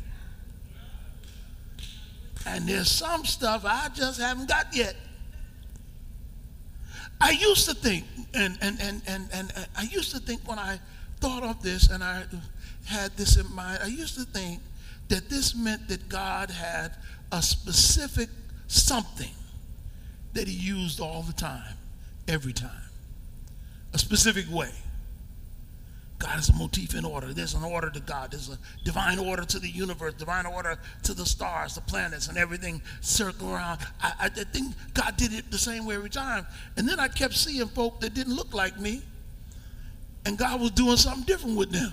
And 2.44 2.68
there's 2.68 2.90
some 2.90 3.24
stuff 3.24 3.64
I 3.64 3.88
just 3.94 4.20
haven't 4.20 4.48
got 4.48 4.74
yet. 4.74 4.94
I 7.20 7.30
used 7.30 7.68
to 7.68 7.74
think, 7.74 8.04
and, 8.34 8.58
and, 8.60 8.80
and, 8.80 9.02
and, 9.06 9.28
and 9.32 9.52
I 9.76 9.82
used 9.84 10.12
to 10.14 10.20
think 10.20 10.46
when 10.46 10.58
I 10.58 10.78
thought 11.18 11.42
of 11.42 11.62
this 11.62 11.90
and 11.90 12.04
I 12.04 12.24
had 12.84 13.16
this 13.16 13.36
in 13.36 13.52
mind, 13.54 13.80
I 13.82 13.86
used 13.86 14.14
to 14.16 14.24
think 14.24 14.60
that 15.08 15.28
this 15.28 15.54
meant 15.54 15.88
that 15.88 16.08
God 16.08 16.50
had 16.50 16.96
a 17.32 17.42
specific 17.42 18.28
something 18.66 19.30
that 20.32 20.48
he 20.48 20.54
used 20.54 21.00
all 21.00 21.22
the 21.22 21.32
time, 21.32 21.76
every 22.28 22.52
time, 22.52 22.90
a 23.94 23.98
specific 23.98 24.44
way. 24.50 24.70
God 26.18 26.38
is 26.38 26.48
a 26.48 26.54
motif 26.54 26.94
in 26.94 27.04
order. 27.04 27.34
There's 27.34 27.52
an 27.52 27.62
order 27.62 27.90
to 27.90 28.00
God. 28.00 28.30
There's 28.30 28.48
a 28.48 28.58
divine 28.84 29.18
order 29.18 29.44
to 29.44 29.58
the 29.58 29.68
universe, 29.68 30.14
divine 30.14 30.46
order 30.46 30.78
to 31.02 31.12
the 31.12 31.26
stars, 31.26 31.74
the 31.74 31.82
planets, 31.82 32.28
and 32.28 32.38
everything 32.38 32.80
circle 33.02 33.52
around. 33.52 33.80
I, 34.00 34.12
I 34.20 34.28
think 34.28 34.74
God 34.94 35.16
did 35.18 35.34
it 35.34 35.50
the 35.50 35.58
same 35.58 35.84
way 35.84 35.94
every 35.94 36.08
time. 36.08 36.46
And 36.78 36.88
then 36.88 36.98
I 36.98 37.08
kept 37.08 37.34
seeing 37.34 37.66
folk 37.68 38.00
that 38.00 38.14
didn't 38.14 38.34
look 38.34 38.54
like 38.54 38.80
me, 38.80 39.02
and 40.24 40.38
God 40.38 40.60
was 40.60 40.70
doing 40.70 40.96
something 40.96 41.24
different 41.24 41.58
with 41.58 41.70
them. 41.70 41.92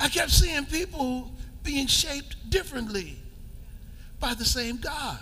I 0.00 0.08
kept 0.08 0.30
seeing 0.30 0.64
people 0.64 1.30
being 1.62 1.86
shaped 1.86 2.50
differently 2.50 3.18
by 4.18 4.34
the 4.34 4.44
same 4.44 4.78
God. 4.78 5.18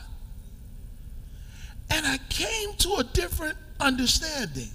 And 1.91 2.07
I 2.07 2.19
came 2.29 2.75
to 2.79 2.97
a 2.97 3.05
different 3.05 3.57
understanding 3.81 4.69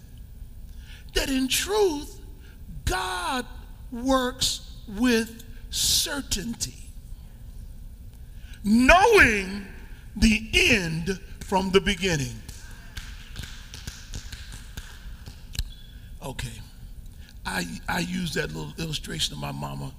that 1.14 1.30
in 1.30 1.48
truth, 1.48 2.20
God 2.86 3.46
works 3.92 4.72
with 4.88 5.44
certainty, 5.70 6.90
knowing 8.64 9.66
the 10.16 10.50
end 10.54 11.20
from 11.40 11.72
the 11.72 11.80
beginning. 11.80 12.36
Okay. 16.22 16.63
I, 17.46 17.66
I 17.88 18.00
use 18.00 18.34
that 18.36 18.54
little 18.54 18.74
illustration 18.78 19.34
of 19.34 19.40
my 19.40 19.52
mama 19.52 19.92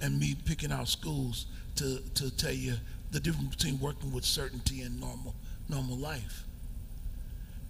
and 0.00 0.18
me 0.18 0.36
picking 0.44 0.72
out 0.72 0.88
schools 0.88 1.46
to, 1.76 2.00
to 2.14 2.34
tell 2.36 2.52
you 2.52 2.74
the 3.12 3.20
difference 3.20 3.54
between 3.56 3.78
working 3.80 4.12
with 4.12 4.24
certainty 4.24 4.82
and 4.82 5.00
normal, 5.00 5.34
normal 5.68 5.96
life. 5.96 6.44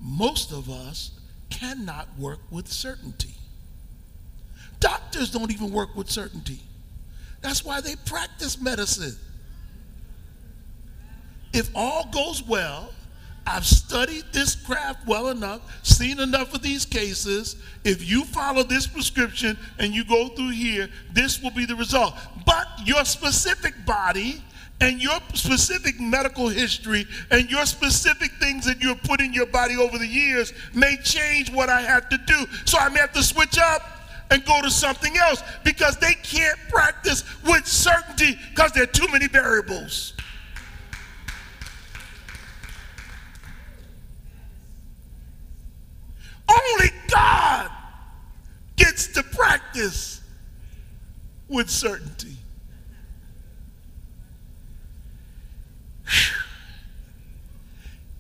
Most 0.00 0.52
of 0.52 0.70
us 0.70 1.10
cannot 1.50 2.08
work 2.18 2.38
with 2.50 2.68
certainty. 2.68 3.34
Doctors 4.78 5.30
don't 5.30 5.50
even 5.50 5.70
work 5.70 5.94
with 5.94 6.08
certainty. 6.08 6.60
That's 7.42 7.64
why 7.64 7.80
they 7.80 7.96
practice 8.06 8.60
medicine. 8.60 9.16
If 11.52 11.70
all 11.74 12.08
goes 12.12 12.42
well, 12.42 12.90
I've 13.46 13.66
studied 13.66 14.24
this 14.32 14.54
craft 14.54 15.06
well 15.06 15.28
enough, 15.28 15.60
seen 15.82 16.20
enough 16.20 16.54
of 16.54 16.62
these 16.62 16.84
cases. 16.84 17.56
If 17.84 18.08
you 18.08 18.24
follow 18.24 18.62
this 18.62 18.86
prescription 18.86 19.58
and 19.78 19.92
you 19.92 20.04
go 20.04 20.28
through 20.28 20.50
here, 20.50 20.88
this 21.12 21.42
will 21.42 21.50
be 21.50 21.64
the 21.64 21.74
result. 21.74 22.14
But 22.46 22.66
your 22.84 23.04
specific 23.04 23.74
body 23.86 24.42
and 24.80 25.02
your 25.02 25.18
specific 25.34 26.00
medical 26.00 26.48
history 26.48 27.06
and 27.30 27.50
your 27.50 27.66
specific 27.66 28.32
things 28.40 28.64
that 28.66 28.80
you've 28.80 29.02
put 29.02 29.20
in 29.20 29.32
your 29.32 29.46
body 29.46 29.76
over 29.76 29.98
the 29.98 30.06
years 30.06 30.52
may 30.74 30.96
change 31.02 31.50
what 31.50 31.68
I 31.68 31.80
have 31.80 32.08
to 32.10 32.18
do. 32.18 32.46
So 32.64 32.78
I 32.78 32.88
may 32.88 33.00
have 33.00 33.12
to 33.12 33.22
switch 33.22 33.58
up 33.58 33.82
and 34.30 34.44
go 34.44 34.62
to 34.62 34.70
something 34.70 35.16
else 35.16 35.42
because 35.64 35.96
they 35.96 36.14
can't 36.22 36.58
practice 36.68 37.24
with 37.44 37.66
certainty 37.66 38.38
because 38.50 38.72
there 38.72 38.84
are 38.84 38.86
too 38.86 39.08
many 39.08 39.26
variables. 39.26 40.14
Only 46.50 46.90
God 47.08 47.70
gets 48.76 49.06
to 49.08 49.22
practice 49.22 50.20
with 51.48 51.70
certainty. 51.70 52.36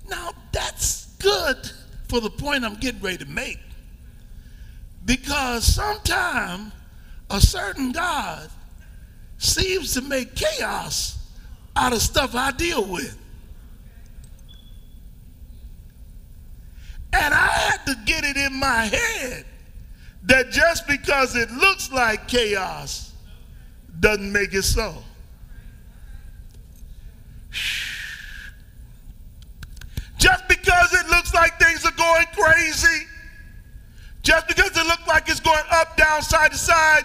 Now, 0.08 0.32
that's 0.52 1.06
good 1.18 1.56
for 2.08 2.20
the 2.20 2.30
point 2.30 2.64
I'm 2.64 2.74
getting 2.74 3.00
ready 3.00 3.18
to 3.18 3.26
make. 3.26 3.58
Because 5.04 5.64
sometimes 5.64 6.72
a 7.30 7.40
certain 7.40 7.92
God 7.92 8.50
seems 9.38 9.94
to 9.94 10.02
make 10.02 10.34
chaos 10.34 11.18
out 11.76 11.92
of 11.92 12.02
stuff 12.02 12.34
I 12.34 12.50
deal 12.50 12.84
with. 12.84 13.16
And 17.12 17.34
I 17.34 17.46
had 17.46 17.84
to 17.86 17.96
get 18.04 18.24
it 18.24 18.36
in 18.36 18.54
my 18.58 18.84
head 18.84 19.44
that 20.24 20.50
just 20.50 20.86
because 20.86 21.34
it 21.36 21.50
looks 21.50 21.90
like 21.90 22.28
chaos 22.28 23.12
doesn't 23.98 24.32
make 24.32 24.54
it 24.54 24.62
so. 24.62 24.94
Just 30.18 30.46
because 30.48 30.92
it 30.92 31.08
looks 31.08 31.32
like 31.32 31.58
things 31.58 31.86
are 31.86 31.92
going 31.92 32.26
crazy, 32.34 33.06
just 34.22 34.46
because 34.48 34.76
it 34.76 34.86
looks 34.86 35.06
like 35.08 35.30
it's 35.30 35.40
going 35.40 35.64
up, 35.70 35.96
down, 35.96 36.20
side 36.20 36.52
to 36.52 36.58
side, 36.58 37.04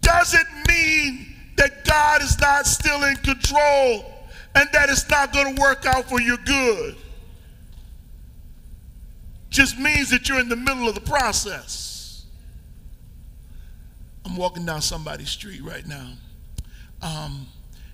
doesn't 0.00 0.48
mean 0.66 1.34
that 1.56 1.84
God 1.84 2.22
is 2.22 2.40
not 2.40 2.66
still 2.66 3.04
in 3.04 3.16
control 3.16 4.14
and 4.54 4.68
that 4.72 4.88
it's 4.88 5.08
not 5.10 5.32
going 5.32 5.54
to 5.54 5.60
work 5.60 5.84
out 5.84 6.08
for 6.08 6.22
your 6.22 6.38
good. 6.38 6.96
Just 9.54 9.78
means 9.78 10.10
that 10.10 10.28
you're 10.28 10.40
in 10.40 10.48
the 10.48 10.56
middle 10.56 10.88
of 10.88 10.96
the 10.96 11.00
process. 11.00 12.24
I'm 14.24 14.36
walking 14.36 14.66
down 14.66 14.82
somebody's 14.82 15.30
street 15.30 15.62
right 15.62 15.86
now. 15.86 16.14
Um, 17.00 17.46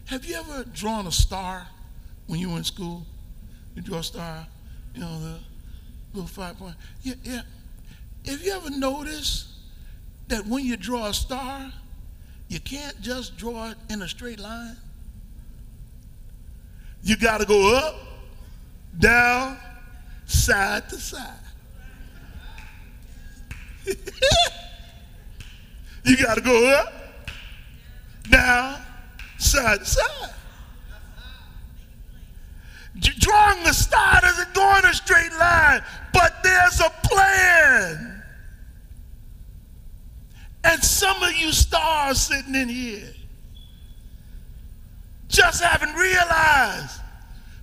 have 0.06 0.24
you 0.24 0.36
ever 0.36 0.64
drawn 0.64 1.06
a 1.06 1.12
star 1.12 1.66
when 2.28 2.40
you 2.40 2.48
were 2.48 2.56
in 2.56 2.64
school? 2.64 3.04
You 3.74 3.82
draw 3.82 3.98
a 3.98 4.02
star, 4.02 4.46
you 4.94 5.02
know, 5.02 5.20
the 5.20 5.38
little 6.14 6.28
five 6.28 6.58
point. 6.58 6.76
Yeah, 7.02 7.16
yeah. 7.24 7.42
Have 8.24 8.40
you 8.40 8.52
ever 8.52 8.70
noticed 8.70 9.48
that 10.28 10.46
when 10.46 10.64
you 10.64 10.78
draw 10.78 11.08
a 11.08 11.14
star, 11.14 11.70
you 12.48 12.58
can't 12.58 12.98
just 13.02 13.36
draw 13.36 13.72
it 13.72 13.76
in 13.90 14.00
a 14.00 14.08
straight 14.08 14.40
line? 14.40 14.78
You 17.02 17.18
got 17.18 17.42
to 17.42 17.46
go 17.46 17.76
up, 17.76 17.96
down, 18.98 19.58
side 20.24 20.88
to 20.88 20.96
side. 20.96 21.36
you 26.04 26.16
got 26.16 26.34
to 26.34 26.40
go 26.40 26.72
up, 26.72 26.92
down, 28.30 28.80
side 29.38 29.80
to 29.80 29.84
side. 29.84 30.34
Drawing 32.98 33.66
a 33.66 33.72
star 33.72 34.20
doesn't 34.20 34.52
go 34.54 34.76
in 34.78 34.84
a 34.84 34.94
straight 34.94 35.32
line, 35.38 35.82
but 36.12 36.42
there's 36.42 36.80
a 36.80 36.90
plan. 37.04 38.22
And 40.64 40.82
some 40.82 41.22
of 41.22 41.32
you 41.34 41.52
stars 41.52 42.20
sitting 42.20 42.54
in 42.54 42.68
here 42.68 43.14
just 45.28 45.62
haven't 45.62 45.94
realized 45.94 47.00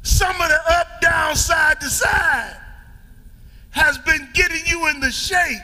some 0.02 0.40
of 0.42 0.50
the 0.50 0.60
up, 0.70 1.02
down, 1.02 1.36
side 1.36 1.80
to 1.82 1.90
side 1.90 2.56
has 3.72 3.98
been 4.00 4.30
getting 4.34 4.66
you 4.66 4.88
in 4.88 5.00
the 5.00 5.12
shape 5.12 5.62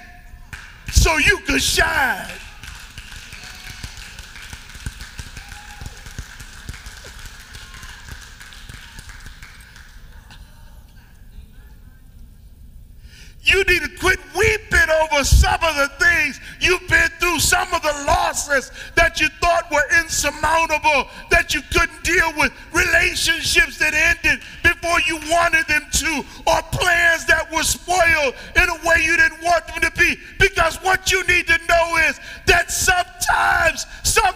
so 0.94 1.18
you 1.18 1.38
could 1.40 1.62
shine. 1.62 2.30
You 13.44 13.64
need 13.66 13.82
to 13.82 13.90
quit 14.00 14.20
over 14.90 15.24
some 15.24 15.62
of 15.64 15.76
the 15.76 15.90
things 16.00 16.40
you've 16.60 16.88
been 16.88 17.10
through, 17.20 17.40
some 17.40 17.72
of 17.74 17.82
the 17.82 17.94
losses 18.08 18.72
that 18.96 19.20
you 19.20 19.28
thought 19.42 19.72
were 19.72 19.84
insurmountable, 20.00 21.10
that 21.30 21.54
you 21.54 21.62
couldn't 21.72 22.04
deal 22.04 22.32
with, 22.38 22.52
relationships 22.74 23.78
that 23.78 23.94
ended 23.94 24.44
before 24.64 25.00
you 25.08 25.18
wanted 25.30 25.66
them 25.68 25.84
to, 25.92 26.24
or 26.48 26.62
plans 26.72 27.26
that 27.26 27.48
were 27.54 27.64
spoiled 27.64 28.34
in 28.56 28.70
a 28.70 28.88
way 28.88 29.04
you 29.04 29.18
didn't 29.18 29.42
want 29.44 29.66
them 29.68 29.82
to 29.82 29.92
be. 29.92 30.18
Because 30.40 30.78
what 30.78 31.12
you 31.12 31.26
need 31.28 31.48
to 31.48 31.60
know 31.70 31.98
is 32.10 32.20
that 32.46 32.72
sometimes 32.72 33.86
some 34.04 34.36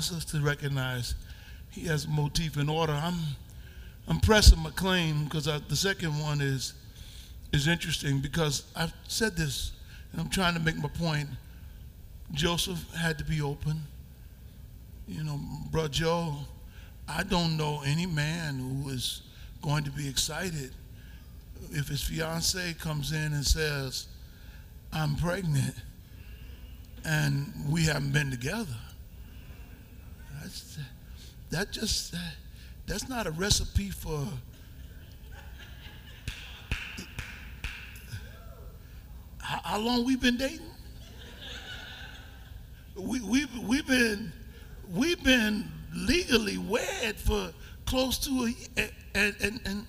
wants 0.00 0.12
us 0.14 0.24
to 0.24 0.40
recognize 0.40 1.14
he 1.68 1.82
has 1.82 2.08
motif 2.08 2.56
in 2.56 2.70
order. 2.70 2.94
I'm, 2.94 3.18
I'm 4.08 4.18
pressing 4.18 4.58
my 4.58 4.70
claim 4.70 5.24
because 5.24 5.44
the 5.44 5.76
second 5.76 6.18
one 6.18 6.40
is, 6.40 6.72
is 7.52 7.68
interesting 7.68 8.20
because 8.20 8.64
I've 8.74 8.94
said 9.08 9.36
this 9.36 9.72
and 10.12 10.22
I'm 10.22 10.30
trying 10.30 10.54
to 10.54 10.60
make 10.60 10.78
my 10.78 10.88
point. 10.88 11.28
Joseph 12.32 12.82
had 12.94 13.18
to 13.18 13.24
be 13.24 13.42
open. 13.42 13.82
You 15.06 15.22
know, 15.22 15.38
bro 15.70 15.86
Joe, 15.86 16.34
I 17.06 17.22
don't 17.22 17.58
know 17.58 17.82
any 17.84 18.06
man 18.06 18.58
who 18.58 18.88
is 18.88 19.20
going 19.60 19.84
to 19.84 19.90
be 19.90 20.08
excited 20.08 20.70
if 21.72 21.88
his 21.88 22.02
fiance 22.02 22.72
comes 22.80 23.12
in 23.12 23.34
and 23.34 23.44
says, 23.44 24.06
I'm 24.94 25.16
pregnant 25.16 25.74
and 27.04 27.52
we 27.68 27.82
haven't 27.82 28.14
been 28.14 28.30
together. 28.30 28.76
That's, 30.40 30.78
that 31.50 31.72
just, 31.72 32.14
that's 32.86 33.08
not 33.08 33.26
a 33.26 33.30
recipe 33.30 33.90
for. 33.90 34.26
How, 39.38 39.60
how 39.64 39.78
long 39.78 40.04
we've 40.04 40.20
been 40.20 40.36
dating? 40.36 40.60
We, 42.96 43.20
we've, 43.20 43.58
we've 43.58 43.86
been 43.86 44.32
we've 44.92 45.22
been 45.22 45.70
legally 45.94 46.58
wed 46.58 47.16
for 47.16 47.52
close 47.86 48.18
to 48.18 48.52
a 48.76 48.90
and, 49.14 49.34
and, 49.40 49.60
and 49.64 49.86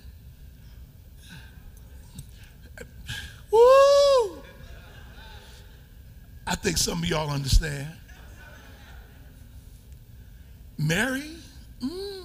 woo 3.50 4.42
I 6.46 6.54
think 6.56 6.76
some 6.76 7.02
of 7.02 7.08
y'all 7.08 7.30
understand. 7.30 7.88
Mary, 10.82 11.30
mm, 11.80 12.24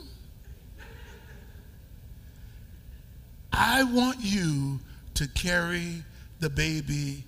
I 3.54 3.84
want 3.84 4.18
you 4.20 4.80
to 5.16 5.28
carry 5.30 6.04
the 6.40 6.50
baby 6.50 7.24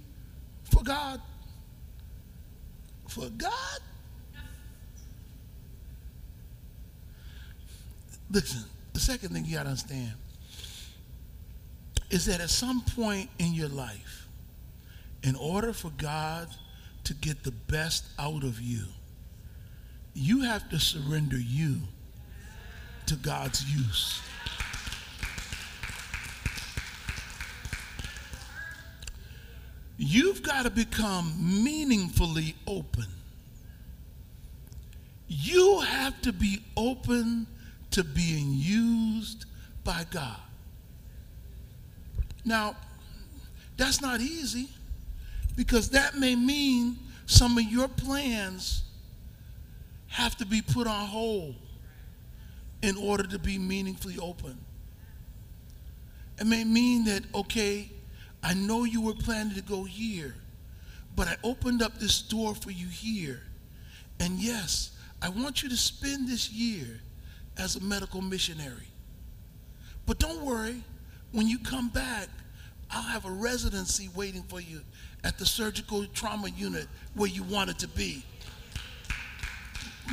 for 0.63 0.83
God. 0.83 1.21
For 3.07 3.29
God? 3.29 3.79
Listen, 8.31 8.63
the 8.93 8.99
second 8.99 9.29
thing 9.29 9.45
you 9.45 9.55
got 9.55 9.63
to 9.63 9.69
understand 9.69 10.13
is 12.11 12.25
that 12.25 12.41
at 12.41 12.49
some 12.49 12.81
point 12.95 13.29
in 13.39 13.53
your 13.53 13.69
life, 13.69 14.27
in 15.23 15.35
order 15.35 15.73
for 15.73 15.91
God 15.97 16.47
to 17.03 17.13
get 17.15 17.43
the 17.43 17.51
best 17.51 18.05
out 18.17 18.43
of 18.43 18.61
you, 18.61 18.85
you 20.19 20.41
have 20.41 20.69
to 20.69 20.79
surrender 20.79 21.37
you 21.37 21.77
to 23.05 23.15
God's 23.15 23.63
use. 23.63 24.21
You've 29.97 30.43
got 30.43 30.63
to 30.63 30.69
become 30.69 31.33
meaningfully 31.63 32.55
open. 32.67 33.05
You 35.27 35.79
have 35.81 36.21
to 36.23 36.33
be 36.33 36.63
open 36.75 37.47
to 37.91 38.03
being 38.03 38.51
used 38.53 39.45
by 39.83 40.05
God. 40.11 40.37
Now, 42.43 42.75
that's 43.77 44.01
not 44.01 44.19
easy 44.19 44.67
because 45.55 45.89
that 45.91 46.15
may 46.15 46.35
mean 46.35 46.97
some 47.25 47.57
of 47.57 47.63
your 47.63 47.87
plans 47.87 48.83
have 50.09 50.35
to 50.37 50.45
be 50.45 50.61
put 50.61 50.87
on 50.87 51.07
hold 51.07 51.55
in 52.81 52.97
order 52.97 53.23
to 53.23 53.39
be 53.39 53.57
meaningfully 53.57 54.17
open. 54.19 54.57
It 56.39 56.47
may 56.47 56.63
mean 56.63 57.05
that, 57.05 57.23
okay, 57.35 57.89
I 58.41 58.53
know 58.53 58.85
you 58.85 59.01
were 59.01 59.13
planning 59.13 59.55
to 59.55 59.61
go 59.61 59.83
here, 59.83 60.35
but 61.15 61.27
I 61.27 61.35
opened 61.43 61.81
up 61.81 61.99
this 61.99 62.21
door 62.21 62.55
for 62.55 62.71
you 62.71 62.87
here. 62.87 63.41
And 64.19 64.39
yes, 64.39 64.91
I 65.21 65.29
want 65.29 65.61
you 65.61 65.69
to 65.69 65.77
spend 65.77 66.27
this 66.27 66.51
year 66.51 67.01
as 67.57 67.75
a 67.75 67.81
medical 67.81 68.21
missionary. 68.21 68.87
But 70.05 70.17
don't 70.17 70.41
worry, 70.41 70.81
when 71.33 71.47
you 71.47 71.59
come 71.59 71.89
back, 71.89 72.29
I'll 72.89 73.03
have 73.03 73.25
a 73.25 73.31
residency 73.31 74.09
waiting 74.15 74.43
for 74.43 74.61
you 74.61 74.81
at 75.23 75.37
the 75.37 75.45
surgical 75.45 76.05
trauma 76.07 76.49
unit 76.49 76.87
where 77.13 77.29
you 77.29 77.43
wanted 77.43 77.77
to 77.79 77.87
be. 77.89 78.23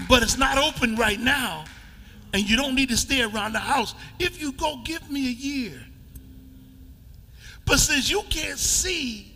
But 0.09 0.23
it's 0.23 0.37
not 0.37 0.59
open 0.59 0.97
right 0.97 1.19
now, 1.19 1.65
and 2.33 2.49
you 2.49 2.57
don't 2.57 2.75
need 2.75 2.91
to 2.91 2.97
stay 2.97 3.23
around 3.23 3.53
the 3.53 3.59
house. 3.59 3.95
If 4.19 4.41
you 4.41 4.53
go, 4.53 4.81
give 4.85 5.11
me 5.11 5.27
a 5.29 5.33
year. 5.33 5.83
But 7.65 7.79
since 7.79 8.11
you 8.11 8.23
can't 8.29 8.59
see 8.59 9.33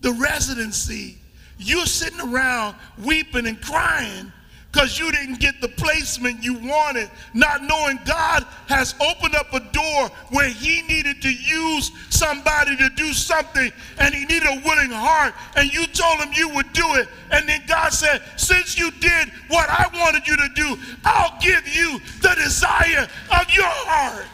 the 0.00 0.12
residency, 0.12 1.18
you're 1.58 1.86
sitting 1.86 2.20
around 2.20 2.76
weeping 2.98 3.46
and 3.46 3.60
crying 3.60 4.32
because 4.78 4.96
you 4.96 5.10
didn't 5.10 5.40
get 5.40 5.60
the 5.60 5.66
placement 5.66 6.44
you 6.44 6.54
wanted, 6.54 7.10
not 7.34 7.64
knowing 7.64 7.98
God 8.04 8.46
has 8.68 8.94
opened 9.00 9.34
up 9.34 9.52
a 9.52 9.58
door 9.58 10.08
where 10.30 10.48
He 10.48 10.82
needed 10.82 11.20
to 11.22 11.32
use 11.32 11.90
somebody 12.10 12.76
to 12.76 12.88
do 12.90 13.12
something 13.12 13.72
and 13.98 14.14
He 14.14 14.24
needed 14.26 14.46
a 14.46 14.62
willing 14.64 14.92
heart, 14.92 15.34
and 15.56 15.72
you 15.74 15.84
told 15.88 16.20
Him 16.20 16.32
you 16.32 16.48
would 16.50 16.72
do 16.72 16.94
it. 16.94 17.08
And 17.32 17.48
then 17.48 17.62
God 17.66 17.92
said, 17.92 18.22
Since 18.36 18.78
you 18.78 18.92
did 18.92 19.30
what 19.48 19.68
I 19.68 19.90
wanted 19.94 20.28
you 20.28 20.36
to 20.36 20.48
do, 20.54 20.78
I'll 21.04 21.36
give 21.40 21.66
you 21.66 21.98
the 22.22 22.36
desire 22.36 23.08
of 23.36 23.50
your 23.50 23.66
heart. 23.66 24.26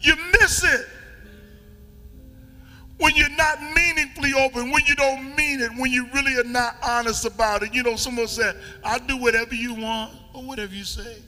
You 0.00 0.16
miss 0.40 0.64
it 0.64 0.86
when 2.98 3.14
you're 3.14 3.30
not 3.30 3.60
meaningfully 3.74 4.32
open, 4.34 4.70
when 4.70 4.84
you 4.86 4.94
don't 4.96 5.36
mean 5.36 5.60
it, 5.60 5.70
when 5.76 5.90
you 5.90 6.08
really 6.12 6.36
are 6.36 6.44
not 6.44 6.76
honest 6.82 7.24
about 7.24 7.62
it. 7.62 7.72
You 7.72 7.82
know, 7.84 7.96
someone 7.96 8.26
said, 8.26 8.56
I'll 8.84 8.98
do 8.98 9.16
whatever 9.16 9.54
you 9.54 9.74
want 9.74 10.14
or 10.34 10.42
whatever 10.42 10.74
you 10.74 10.84
say. 10.84 11.18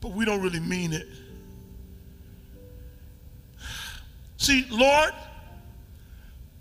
But 0.00 0.12
we 0.12 0.24
don't 0.24 0.40
really 0.42 0.60
mean 0.60 0.92
it. 0.92 1.06
See, 4.38 4.66
Lord, 4.70 5.12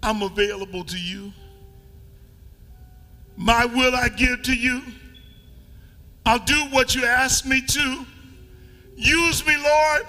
I'm 0.01 0.21
available 0.21 0.83
to 0.83 0.97
you. 0.97 1.31
My 3.37 3.65
will 3.65 3.95
I 3.95 4.09
give 4.09 4.43
to 4.43 4.55
you. 4.55 4.81
I'll 6.25 6.39
do 6.39 6.65
what 6.71 6.93
you 6.93 7.05
ask 7.05 7.45
me 7.45 7.61
to. 7.61 8.05
Use 8.95 9.45
me, 9.45 9.57
Lord, 9.57 10.05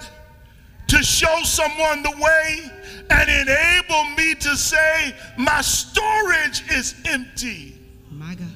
to 0.87 1.03
show 1.03 1.41
someone 1.43 2.03
the 2.03 2.11
way 2.11 2.71
and 3.09 3.29
enable 3.29 4.05
me 4.15 4.35
to 4.35 4.55
say, 4.55 5.15
My 5.37 5.61
storage 5.61 6.63
is 6.71 6.95
empty. 7.05 7.75
My 8.11 8.35
God. 8.35 8.47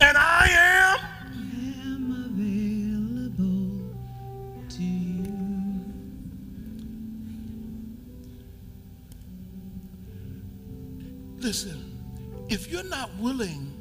And 0.00 0.16
I 0.16 0.48
am. 0.50 0.98
am 1.84 2.10
available 3.30 3.80
to 4.68 4.82
you. 4.82 5.84
Listen, 11.38 11.84
if 12.48 12.70
you're 12.70 12.84
not 12.84 13.10
willing 13.18 13.72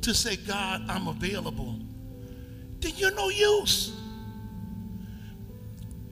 to 0.00 0.14
say, 0.14 0.36
God, 0.36 0.82
I'm 0.88 1.08
available, 1.08 1.78
then 2.80 2.92
you're 2.96 3.14
no 3.14 3.28
use. 3.30 3.92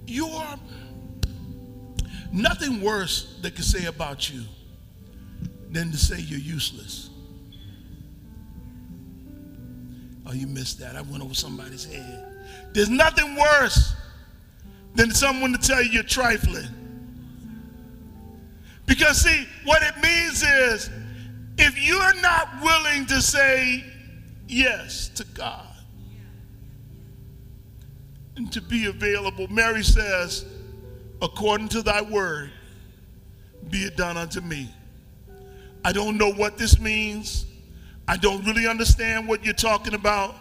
You're 0.07 0.59
nothing 2.33 2.81
worse 2.81 3.39
they 3.43 3.51
can 3.51 3.63
say 3.63 3.87
about 3.87 4.33
you 4.33 4.43
than 5.71 5.91
to 5.91 5.97
say 5.97 6.21
you're 6.21 6.39
useless. 6.39 7.11
Oh, 10.27 10.33
you 10.33 10.47
missed 10.47 10.79
that. 10.81 10.97
I 10.97 11.03
went 11.03 11.23
over 11.23 11.35
somebody's 11.35 11.85
head. 11.85 12.29
There's 12.73 12.91
nothing 12.91 13.37
worse 13.37 13.95
than 14.95 15.11
someone 15.11 15.53
to 15.53 15.59
tell 15.59 15.83
you 15.83 15.91
you're 15.91 16.03
trifling. 16.03 16.69
Because, 18.87 19.23
see, 19.23 19.47
what 19.65 19.83
it 19.83 19.97
means 20.03 20.43
is 20.43 20.91
if 21.59 21.79
you're 21.79 22.21
not 22.21 22.49
willing 22.63 23.07
to 23.07 23.21
say 23.21 23.85
yes 24.49 25.09
to 25.11 25.25
God 25.25 25.72
and 28.37 28.51
to 28.53 28.61
be 28.61 28.87
available, 28.87 29.47
Mary 29.49 29.83
says, 29.83 30.45
according 31.21 31.69
to 31.69 31.83
thy 31.83 32.03
word, 32.03 32.51
be 33.71 33.85
it 33.85 33.97
done 33.97 34.17
unto 34.17 34.41
me. 34.41 34.71
I 35.85 35.93
don't 35.93 36.17
know 36.17 36.33
what 36.33 36.59
this 36.59 36.79
means. 36.79 37.47
I 38.09 38.17
don't 38.17 38.45
really 38.45 38.67
understand 38.67 39.29
what 39.29 39.45
you're 39.45 39.55
talking 39.55 39.95
about. 39.95 40.35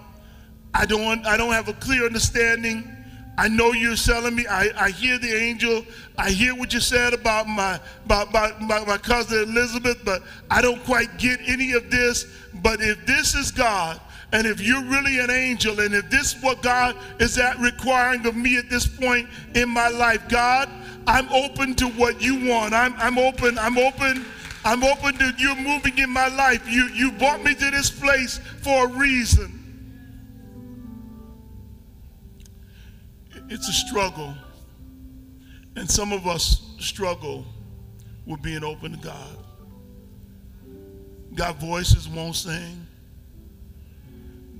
I 0.73 0.85
don't, 0.85 1.25
I 1.25 1.37
don't 1.37 1.51
have 1.51 1.67
a 1.67 1.73
clear 1.73 2.05
understanding. 2.05 2.89
I 3.37 3.47
know 3.47 3.71
you're 3.71 3.95
telling 3.95 4.35
me. 4.35 4.45
I, 4.47 4.69
I 4.77 4.89
hear 4.91 5.17
the 5.17 5.33
angel. 5.33 5.83
I 6.17 6.31
hear 6.31 6.55
what 6.55 6.73
you 6.73 6.79
said 6.79 7.13
about 7.13 7.47
my, 7.47 7.79
about, 8.05 8.29
about, 8.29 8.61
about 8.61 8.87
my 8.87 8.97
cousin 8.97 9.43
Elizabeth, 9.43 10.03
but 10.03 10.21
I 10.49 10.61
don't 10.61 10.83
quite 10.83 11.17
get 11.17 11.39
any 11.47 11.73
of 11.73 11.89
this. 11.89 12.25
But 12.55 12.81
if 12.81 13.05
this 13.05 13.33
is 13.33 13.51
God, 13.51 13.99
and 14.33 14.47
if 14.47 14.61
you're 14.61 14.83
really 14.83 15.19
an 15.19 15.29
angel, 15.29 15.79
and 15.81 15.93
if 15.93 16.09
this 16.09 16.35
is 16.35 16.43
what 16.43 16.61
God 16.61 16.95
is 17.19 17.37
at 17.37 17.59
requiring 17.59 18.25
of 18.25 18.35
me 18.35 18.57
at 18.57 18.69
this 18.69 18.87
point 18.87 19.27
in 19.55 19.69
my 19.69 19.89
life, 19.89 20.27
God, 20.29 20.69
I'm 21.05 21.27
open 21.29 21.75
to 21.75 21.87
what 21.87 22.21
you 22.21 22.47
want. 22.47 22.73
I'm, 22.73 22.93
I'm 22.97 23.17
open. 23.17 23.57
I'm 23.57 23.77
open. 23.77 24.25
I'm 24.63 24.83
open 24.83 25.17
to 25.17 25.33
you 25.37 25.55
moving 25.55 25.97
in 25.97 26.09
my 26.09 26.27
life. 26.29 26.69
You, 26.69 26.87
you 26.93 27.11
brought 27.11 27.43
me 27.43 27.55
to 27.55 27.71
this 27.71 27.89
place 27.89 28.39
for 28.61 28.85
a 28.85 28.87
reason. 28.87 29.57
It's 33.49 33.67
a 33.67 33.73
struggle. 33.73 34.33
And 35.75 35.89
some 35.89 36.13
of 36.13 36.25
us 36.25 36.73
struggle 36.79 37.45
with 38.25 38.41
being 38.41 38.63
open 38.63 38.91
to 38.93 38.97
God. 38.97 39.37
God 41.33 41.57
voices, 41.57 42.07
won't 42.07 42.35
sing. 42.35 42.80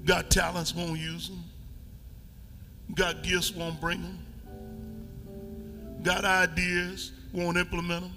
Got 0.05 0.29
talents, 0.29 0.75
won't 0.75 0.99
use 0.99 1.29
them. 1.29 1.43
Got 2.95 3.23
gifts, 3.23 3.53
won't 3.53 3.79
bring 3.79 4.01
them. 4.01 4.19
Got 6.03 6.25
ideas, 6.25 7.11
won't 7.31 7.57
implement 7.57 8.03
them. 8.03 8.13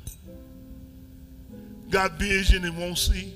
Got 1.90 2.12
vision 2.12 2.64
and 2.64 2.76
won't 2.76 2.98
see. 2.98 3.34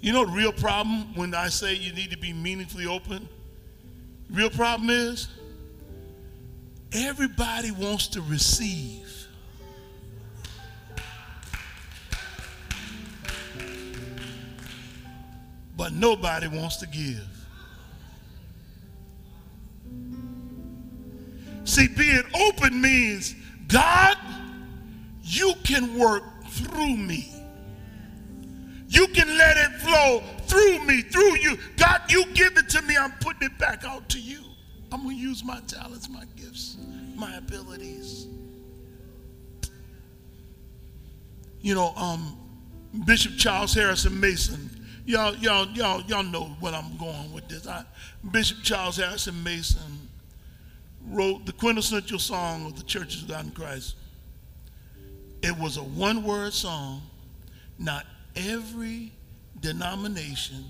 You 0.00 0.14
know 0.14 0.24
the 0.24 0.32
real 0.32 0.52
problem 0.52 1.14
when 1.14 1.34
I 1.34 1.48
say 1.48 1.74
you 1.74 1.92
need 1.92 2.10
to 2.10 2.16
be 2.16 2.32
meaningfully 2.32 2.86
open? 2.86 3.28
Real 4.30 4.48
problem 4.48 4.88
is 4.88 5.28
everybody 6.92 7.70
wants 7.70 8.08
to 8.08 8.22
receive. 8.22 9.19
But 15.80 15.94
nobody 15.94 16.46
wants 16.46 16.76
to 16.76 16.86
give. 16.86 17.26
See, 21.64 21.88
being 21.88 22.20
open 22.34 22.78
means 22.78 23.34
God, 23.66 24.18
you 25.22 25.54
can 25.64 25.98
work 25.98 26.22
through 26.48 26.98
me. 26.98 27.32
You 28.88 29.06
can 29.06 29.26
let 29.38 29.56
it 29.56 29.80
flow 29.80 30.22
through 30.42 30.84
me, 30.84 31.00
through 31.00 31.38
you. 31.38 31.56
God, 31.78 32.02
you 32.10 32.26
give 32.34 32.58
it 32.58 32.68
to 32.68 32.82
me, 32.82 32.98
I'm 32.98 33.12
putting 33.12 33.48
it 33.48 33.56
back 33.56 33.82
out 33.82 34.06
to 34.10 34.20
you. 34.20 34.42
I'm 34.92 35.04
going 35.04 35.16
to 35.16 35.22
use 35.22 35.42
my 35.42 35.60
talents, 35.60 36.10
my 36.10 36.24
gifts, 36.36 36.76
my 37.16 37.38
abilities. 37.38 38.26
You 41.62 41.74
know, 41.74 41.94
um, 41.96 42.36
Bishop 43.06 43.38
Charles 43.38 43.72
Harrison 43.72 44.20
Mason, 44.20 44.79
y'all, 45.10 45.34
y'all, 45.36 45.66
y'all, 45.70 46.00
y'all 46.02 46.22
know 46.22 46.56
what 46.60 46.72
I'm 46.72 46.96
going 46.96 47.32
with 47.32 47.48
this. 47.48 47.66
I, 47.66 47.84
Bishop 48.30 48.58
Charles 48.62 48.96
Harrison 48.96 49.42
Mason 49.42 50.08
wrote 51.08 51.46
the 51.46 51.52
quintessential 51.52 52.18
song 52.18 52.66
of 52.66 52.76
the 52.76 52.84
Churches 52.84 53.22
of 53.22 53.28
God 53.28 53.44
in 53.46 53.50
Christ. 53.50 53.96
It 55.42 55.56
was 55.58 55.76
a 55.78 55.82
one 55.82 56.22
word 56.22 56.52
song. 56.52 57.02
Not 57.78 58.06
every 58.36 59.10
denomination 59.58 60.64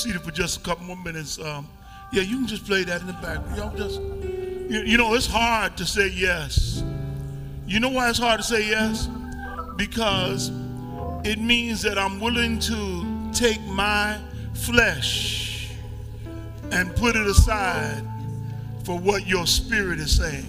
Seated 0.00 0.22
for 0.22 0.30
just 0.30 0.58
a 0.58 0.60
couple 0.60 0.86
more 0.86 0.96
minutes. 0.96 1.38
Um, 1.38 1.68
yeah, 2.12 2.22
you 2.22 2.36
can 2.36 2.46
just 2.46 2.66
play 2.66 2.84
that 2.84 3.00
in 3.02 3.06
the 3.06 3.12
back. 3.14 3.38
Y'all 3.56 3.74
just. 3.76 4.00
You, 4.00 4.82
you 4.82 4.96
know, 4.96 5.14
it's 5.14 5.26
hard 5.26 5.76
to 5.76 5.86
say 5.86 6.08
yes. 6.08 6.82
You 7.66 7.80
know 7.80 7.90
why 7.90 8.08
it's 8.08 8.18
hard 8.18 8.40
to 8.40 8.46
say 8.46 8.66
yes? 8.68 9.08
Because 9.76 10.50
it 11.24 11.38
means 11.38 11.82
that 11.82 11.98
I'm 11.98 12.20
willing 12.20 12.58
to 12.60 13.30
take 13.32 13.60
my 13.66 14.18
flesh 14.54 15.70
and 16.72 16.94
put 16.96 17.16
it 17.16 17.26
aside 17.26 18.02
for 18.84 18.98
what 18.98 19.26
your 19.26 19.46
spirit 19.46 19.98
is 19.98 20.16
saying. 20.16 20.46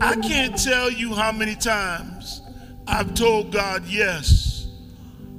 I 0.00 0.16
can't 0.16 0.56
tell 0.62 0.90
you 0.90 1.14
how 1.14 1.32
many 1.32 1.54
times 1.54 2.42
I've 2.86 3.14
told 3.14 3.52
God 3.52 3.84
yes 3.86 4.45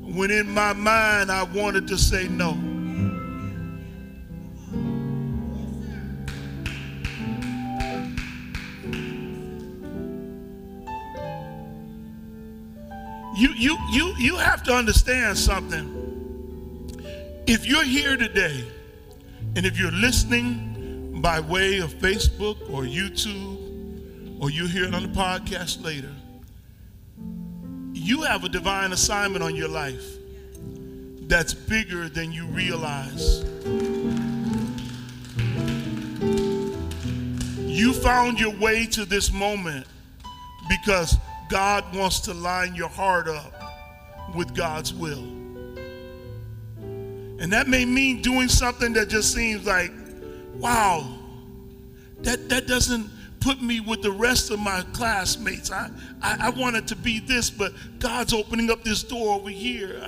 when 0.08 0.32
in 0.32 0.50
my 0.50 0.74
mind 0.74 1.32
I 1.32 1.44
wanted 1.44 1.88
to 1.90 1.98
say 1.98 2.28
no. 2.28 2.58
You, 13.38 13.50
you, 13.56 13.78
you, 13.92 14.16
you 14.18 14.36
have 14.38 14.64
to 14.64 14.74
understand 14.74 15.38
something. 15.38 15.94
If 17.46 17.68
you're 17.68 17.84
here 17.84 18.18
today, 18.18 18.66
and 19.56 19.64
if 19.64 19.78
you're 19.78 19.92
listening 19.92 21.22
by 21.22 21.40
way 21.40 21.78
of 21.78 21.94
Facebook 21.94 22.60
or 22.72 22.82
YouTube, 22.84 24.42
or 24.42 24.50
you 24.50 24.68
hear 24.68 24.86
it 24.86 24.96
on 24.96 25.04
the 25.04 25.10
podcast 25.10 25.84
later, 25.84 26.12
you 28.08 28.22
have 28.22 28.46
a 28.46 28.50
divine 28.50 28.94
assignment 28.94 29.44
on 29.44 29.54
your 29.54 29.68
life 29.68 30.16
that's 31.24 31.54
bigger 31.54 32.08
than 32.08 32.32
you 32.32 32.46
realize. 32.46 33.44
You 37.66 37.92
found 37.92 38.40
your 38.40 38.56
way 38.56 38.86
to 38.86 39.04
this 39.04 39.30
moment 39.34 39.86
because 40.70 41.18
God 41.50 41.84
wants 41.94 42.22
to 42.22 42.34
line 42.34 42.76
your 42.76 42.88
heart 42.88 43.28
up 43.28 43.54
with 44.34 44.56
God's 44.56 44.94
will. 44.94 45.26
And 46.80 47.52
that 47.52 47.68
may 47.68 47.84
mean 47.84 48.22
doing 48.22 48.48
something 48.48 48.94
that 48.94 49.10
just 49.10 49.34
seems 49.34 49.68
like, 49.68 49.92
wow, 50.56 51.14
that, 52.22 52.48
that 52.48 52.68
doesn't 52.68 53.10
put 53.40 53.62
me 53.62 53.80
with 53.80 54.02
the 54.02 54.12
rest 54.12 54.52
of 54.52 54.60
my 54.60 54.84
classmates. 54.94 55.72
I, 55.72 55.90
I, 56.22 56.38
I 56.48 56.50
wanted 56.50 56.88
to 56.88 56.96
be 56.96 57.20
this, 57.20 57.50
but 57.50 57.72
God's 58.00 58.34
opening 58.34 58.70
up 58.72 58.84
this 58.84 59.04
door 59.04 59.36
over 59.36 59.50
here. 59.50 60.02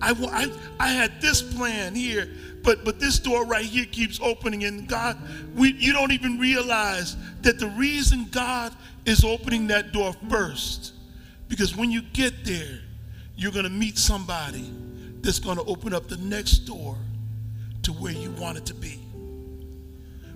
I, 0.00 0.10
I, 0.10 0.14
I, 0.32 0.52
I 0.78 0.88
had 0.88 1.20
this 1.20 1.42
plan 1.42 1.94
here, 1.94 2.28
but, 2.62 2.84
but 2.84 3.00
this 3.00 3.18
door 3.18 3.44
right 3.44 3.64
here 3.64 3.86
keeps 3.86 4.20
opening. 4.20 4.64
And 4.64 4.88
God, 4.88 5.18
we, 5.54 5.72
you 5.72 5.92
don't 5.92 6.12
even 6.12 6.38
realize 6.38 7.16
that 7.42 7.58
the 7.58 7.68
reason 7.68 8.26
God 8.30 8.72
is 9.04 9.24
opening 9.24 9.66
that 9.68 9.92
door 9.92 10.14
first, 10.28 10.92
because 11.48 11.76
when 11.76 11.90
you 11.90 12.02
get 12.12 12.44
there, 12.44 12.80
you're 13.36 13.52
going 13.52 13.64
to 13.64 13.70
meet 13.70 13.98
somebody 13.98 14.72
that's 15.20 15.38
going 15.38 15.56
to 15.56 15.64
open 15.64 15.92
up 15.92 16.08
the 16.08 16.16
next 16.18 16.60
door 16.60 16.96
to 17.82 17.92
where 17.92 18.12
you 18.12 18.30
want 18.32 18.58
it 18.58 18.66
to 18.66 18.74
be. 18.74 18.98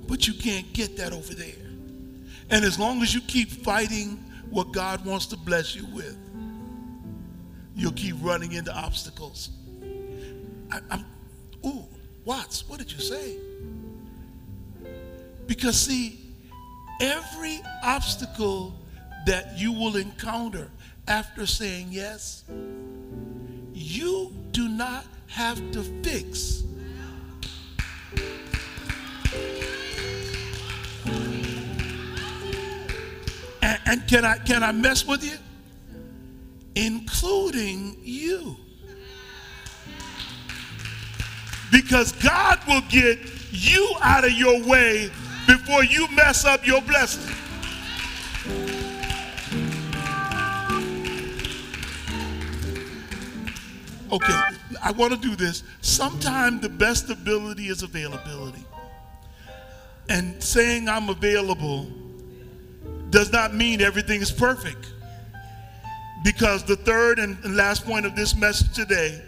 But 0.06 0.26
you 0.26 0.34
can't 0.34 0.72
get 0.72 0.96
that 0.98 1.12
over 1.12 1.34
there. 1.34 1.54
And 2.50 2.64
as 2.64 2.78
long 2.78 3.02
as 3.02 3.14
you 3.14 3.20
keep 3.22 3.50
fighting 3.50 4.16
what 4.50 4.72
God 4.72 5.04
wants 5.04 5.26
to 5.26 5.36
bless 5.36 5.74
you 5.76 5.86
with, 5.86 6.16
you'll 7.76 7.92
keep 7.92 8.16
running 8.20 8.52
into 8.52 8.74
obstacles. 8.74 9.50
I, 10.72 10.80
I'm, 10.90 11.04
ooh, 11.64 11.84
Watts, 12.24 12.68
what 12.68 12.78
did 12.78 12.92
you 12.92 12.98
say? 12.98 13.36
Because, 15.46 15.78
see, 15.78 16.20
every 17.00 17.60
obstacle 17.82 18.74
that 19.26 19.58
you 19.58 19.72
will 19.72 19.96
encounter 19.96 20.70
after 21.08 21.46
saying 21.46 21.88
yes, 21.90 22.44
you 23.72 24.32
do 24.52 24.68
not 24.68 25.04
have 25.28 25.58
to 25.72 25.82
fix. 26.02 26.62
And 33.90 34.06
can 34.06 34.24
I 34.24 34.38
can 34.38 34.62
I 34.62 34.70
mess 34.70 35.04
with 35.04 35.24
you? 35.24 35.36
Including 36.76 37.96
you. 38.00 38.54
Because 41.72 42.12
God 42.12 42.60
will 42.68 42.82
get 42.88 43.18
you 43.50 43.92
out 44.00 44.24
of 44.24 44.30
your 44.30 44.64
way 44.64 45.10
before 45.48 45.82
you 45.82 46.06
mess 46.14 46.44
up 46.44 46.64
your 46.64 46.80
blessing. 46.82 47.34
Okay, 54.12 54.40
I 54.80 54.92
want 54.92 55.14
to 55.14 55.18
do 55.18 55.34
this. 55.34 55.64
Sometimes 55.80 56.62
the 56.62 56.68
best 56.68 57.10
ability 57.10 57.66
is 57.66 57.82
availability. 57.82 58.64
And 60.08 60.40
saying 60.40 60.88
I'm 60.88 61.08
available 61.08 61.88
does 63.10 63.32
not 63.32 63.54
mean 63.54 63.80
everything 63.80 64.20
is 64.20 64.30
perfect. 64.30 64.92
Because 66.22 66.64
the 66.64 66.76
third 66.76 67.18
and 67.18 67.56
last 67.56 67.84
point 67.84 68.06
of 68.06 68.14
this 68.14 68.36
message 68.36 68.72
today 68.74 69.22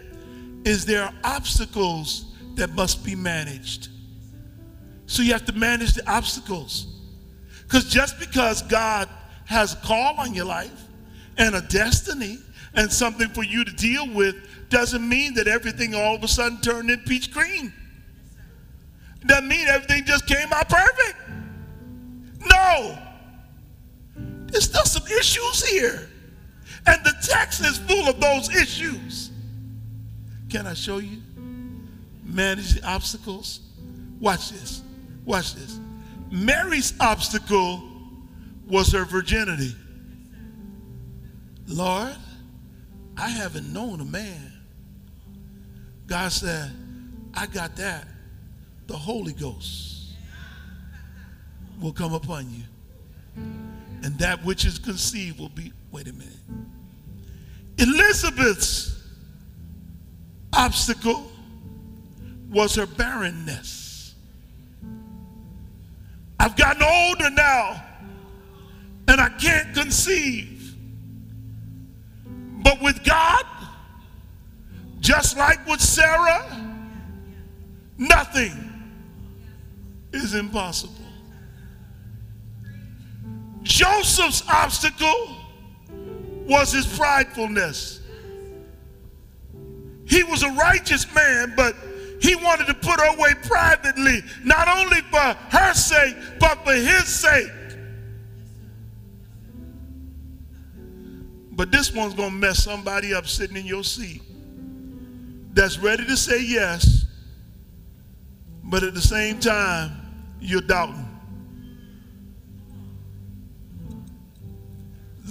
is 0.64 0.84
there 0.84 1.02
are 1.02 1.14
obstacles 1.24 2.26
that 2.54 2.70
must 2.74 3.04
be 3.04 3.14
managed. 3.14 3.88
So 5.06 5.22
you 5.22 5.32
have 5.32 5.44
to 5.46 5.52
manage 5.52 5.94
the 5.94 6.08
obstacles. 6.10 6.86
Because 7.62 7.84
just 7.86 8.18
because 8.18 8.62
God 8.62 9.08
has 9.46 9.74
a 9.74 9.76
call 9.78 10.14
on 10.16 10.34
your 10.34 10.44
life 10.44 10.82
and 11.38 11.54
a 11.54 11.62
destiny 11.62 12.38
and 12.74 12.92
something 12.92 13.28
for 13.28 13.42
you 13.42 13.64
to 13.64 13.72
deal 13.72 14.08
with 14.14 14.36
doesn't 14.68 15.06
mean 15.06 15.34
that 15.34 15.48
everything 15.48 15.94
all 15.94 16.14
of 16.14 16.22
a 16.22 16.28
sudden 16.28 16.60
turned 16.60 16.90
in 16.90 17.00
peach 17.00 17.32
green. 17.32 17.72
Doesn't 19.26 19.48
mean 19.48 19.68
everything 19.68 20.04
just 20.04 20.26
came 20.26 20.52
out 20.52 20.68
perfect. 20.68 21.16
No. 22.50 22.98
There's 24.52 24.64
still 24.64 24.84
some 24.84 25.06
issues 25.06 25.66
here. 25.66 26.08
And 26.86 27.02
the 27.04 27.14
text 27.26 27.60
is 27.62 27.78
full 27.78 28.08
of 28.08 28.20
those 28.20 28.54
issues. 28.54 29.30
Can 30.50 30.66
I 30.66 30.74
show 30.74 30.98
you? 30.98 31.22
Manage 32.24 32.74
the 32.74 32.86
obstacles. 32.86 33.60
Watch 34.20 34.50
this. 34.50 34.82
Watch 35.24 35.54
this. 35.54 35.80
Mary's 36.30 36.92
obstacle 37.00 37.82
was 38.68 38.92
her 38.92 39.04
virginity. 39.04 39.74
Lord, 41.66 42.14
I 43.16 43.28
haven't 43.28 43.72
known 43.72 44.00
a 44.00 44.04
man. 44.04 44.52
God 46.06 46.30
said, 46.30 46.70
I 47.34 47.46
got 47.46 47.76
that. 47.76 48.06
The 48.86 48.96
Holy 48.96 49.32
Ghost 49.32 50.12
will 51.80 51.92
come 51.92 52.12
upon 52.12 52.50
you. 52.50 52.62
And 54.02 54.18
that 54.18 54.44
which 54.44 54.64
is 54.64 54.78
conceived 54.78 55.38
will 55.38 55.48
be, 55.48 55.72
wait 55.90 56.08
a 56.08 56.12
minute. 56.12 56.34
Elizabeth's 57.78 59.00
obstacle 60.52 61.30
was 62.50 62.74
her 62.74 62.86
barrenness. 62.86 64.14
I've 66.38 66.56
gotten 66.56 66.82
older 66.82 67.30
now 67.30 67.84
and 69.08 69.20
I 69.20 69.28
can't 69.30 69.74
conceive. 69.74 70.74
But 72.62 72.80
with 72.82 73.04
God, 73.04 73.44
just 75.00 75.36
like 75.36 75.66
with 75.66 75.80
Sarah, 75.80 76.44
nothing 77.98 78.52
is 80.12 80.34
impossible. 80.34 81.01
Joseph's 83.62 84.42
obstacle 84.48 85.36
was 86.46 86.72
his 86.72 86.86
pridefulness. 86.86 88.00
He 90.06 90.22
was 90.24 90.42
a 90.42 90.50
righteous 90.50 91.12
man, 91.14 91.54
but 91.56 91.74
he 92.20 92.34
wanted 92.36 92.66
to 92.66 92.74
put 92.74 93.00
her 93.00 93.14
away 93.14 93.34
privately, 93.42 94.22
not 94.44 94.68
only 94.68 95.00
for 95.10 95.18
her 95.18 95.74
sake, 95.74 96.16
but 96.38 96.64
for 96.64 96.74
his 96.74 97.06
sake. 97.06 97.50
But 101.52 101.70
this 101.70 101.92
one's 101.92 102.14
going 102.14 102.30
to 102.30 102.36
mess 102.36 102.62
somebody 102.62 103.14
up 103.14 103.26
sitting 103.26 103.56
in 103.56 103.66
your 103.66 103.84
seat 103.84 104.22
that's 105.52 105.78
ready 105.78 106.04
to 106.06 106.16
say 106.16 106.42
yes, 106.42 107.06
but 108.64 108.82
at 108.82 108.94
the 108.94 109.02
same 109.02 109.38
time, 109.38 109.92
you're 110.40 110.62
doubting. 110.62 111.11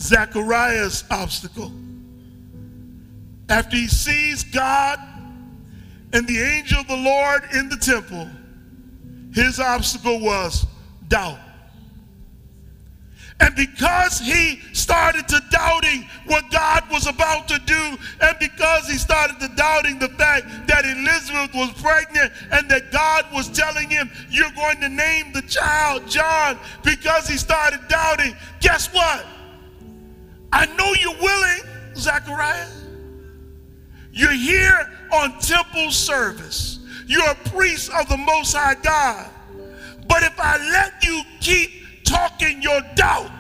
Zachariah's 0.01 1.03
obstacle. 1.11 1.71
After 3.49 3.75
he 3.75 3.87
sees 3.87 4.43
God 4.43 4.99
and 6.13 6.27
the 6.27 6.39
angel 6.39 6.79
of 6.79 6.87
the 6.87 6.97
Lord 6.97 7.43
in 7.53 7.69
the 7.69 7.77
temple, 7.77 8.27
his 9.33 9.59
obstacle 9.59 10.19
was 10.19 10.65
doubt. 11.07 11.39
And 13.41 13.55
because 13.55 14.19
he 14.19 14.59
started 14.71 15.27
to 15.29 15.41
doubting 15.49 16.07
what 16.27 16.51
God 16.51 16.83
was 16.91 17.07
about 17.07 17.47
to 17.47 17.57
do, 17.65 17.97
and 18.21 18.37
because 18.39 18.87
he 18.87 18.97
started 18.99 19.39
to 19.39 19.47
doubting 19.55 19.97
the 19.97 20.09
fact 20.09 20.45
that 20.67 20.85
Elizabeth 20.85 21.53
was 21.55 21.71
pregnant 21.81 22.31
and 22.51 22.69
that 22.69 22.91
God 22.91 23.25
was 23.33 23.49
telling 23.49 23.89
him, 23.89 24.11
You're 24.29 24.51
going 24.51 24.79
to 24.81 24.89
name 24.89 25.33
the 25.33 25.41
child 25.43 26.07
John, 26.07 26.59
because 26.83 27.27
he 27.27 27.35
started 27.35 27.79
doubting, 27.87 28.35
guess 28.59 28.93
what? 28.93 29.25
I 30.53 30.65
know 30.65 30.93
you're 30.99 31.21
willing, 31.21 31.95
Zachariah. 31.95 32.67
You're 34.11 34.33
here 34.33 34.91
on 35.13 35.39
temple 35.39 35.91
service. 35.91 36.79
You're 37.07 37.29
a 37.29 37.35
priest 37.49 37.91
of 37.91 38.07
the 38.09 38.17
Most 38.17 38.55
High 38.55 38.75
God. 38.75 39.29
But 40.07 40.23
if 40.23 40.39
I 40.39 40.57
let 40.57 41.03
you 41.03 41.21
keep 41.39 42.03
talking 42.03 42.61
your 42.61 42.81
doubt, 42.95 43.31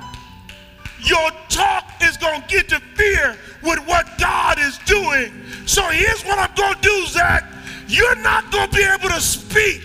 your 0.99 1.31
talk 1.49 1.91
is 2.01 2.15
going 2.17 2.41
to 2.43 2.57
interfere 2.57 3.37
with 3.63 3.79
what 3.87 4.17
God 4.17 4.59
is 4.59 4.77
doing. 4.79 5.33
So 5.65 5.83
here's 5.89 6.23
what 6.23 6.39
I'm 6.39 6.55
going 6.55 6.75
to 6.75 6.81
do, 6.81 7.05
Zach. 7.07 7.43
You're 7.87 8.15
not 8.17 8.51
going 8.51 8.69
to 8.69 8.75
be 8.75 8.83
able 8.83 9.09
to 9.09 9.19
speak 9.19 9.81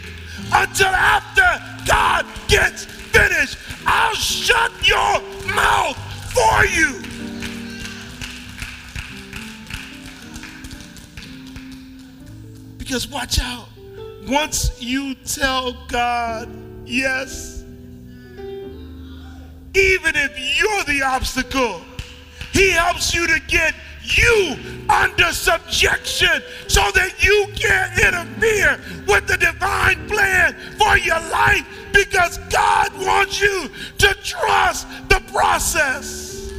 until 0.53 0.89
after 0.89 1.43
God 1.87 2.27
gets 2.49 2.85
finished. 2.85 3.59
I'll 3.87 4.15
shut 4.15 4.71
your 4.87 5.21
mouth 5.55 5.97
for 6.33 6.65
you. 6.67 7.06
Because 12.87 13.09
watch 13.09 13.41
out. 13.41 13.67
Once 14.29 14.81
you 14.81 15.17
tell 15.17 15.73
God 15.89 16.49
yes, 16.85 17.65
even 19.75 20.15
if 20.15 20.39
you're 20.57 20.85
the 20.85 21.03
obstacle, 21.05 21.81
He 22.53 22.71
helps 22.71 23.13
you 23.13 23.27
to 23.27 23.41
get 23.49 23.75
you 24.05 24.57
under 24.89 25.33
subjection 25.33 26.41
so 26.69 26.93
that 26.93 27.25
you 27.25 27.49
can't 27.57 27.99
interfere 27.99 28.79
with 29.09 29.27
the 29.27 29.37
divine 29.37 30.09
plan 30.09 30.55
for 30.79 30.97
your 30.97 31.19
life 31.29 31.67
because 31.93 32.39
God 32.51 32.93
wants 33.05 33.41
you 33.41 33.69
to 33.99 34.15
trust 34.23 34.87
the 35.09 35.21
process. 35.33 36.53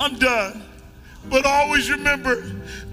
I'm 0.00 0.18
done. 0.18 0.62
But 1.30 1.44
always 1.44 1.90
remember 1.90 2.42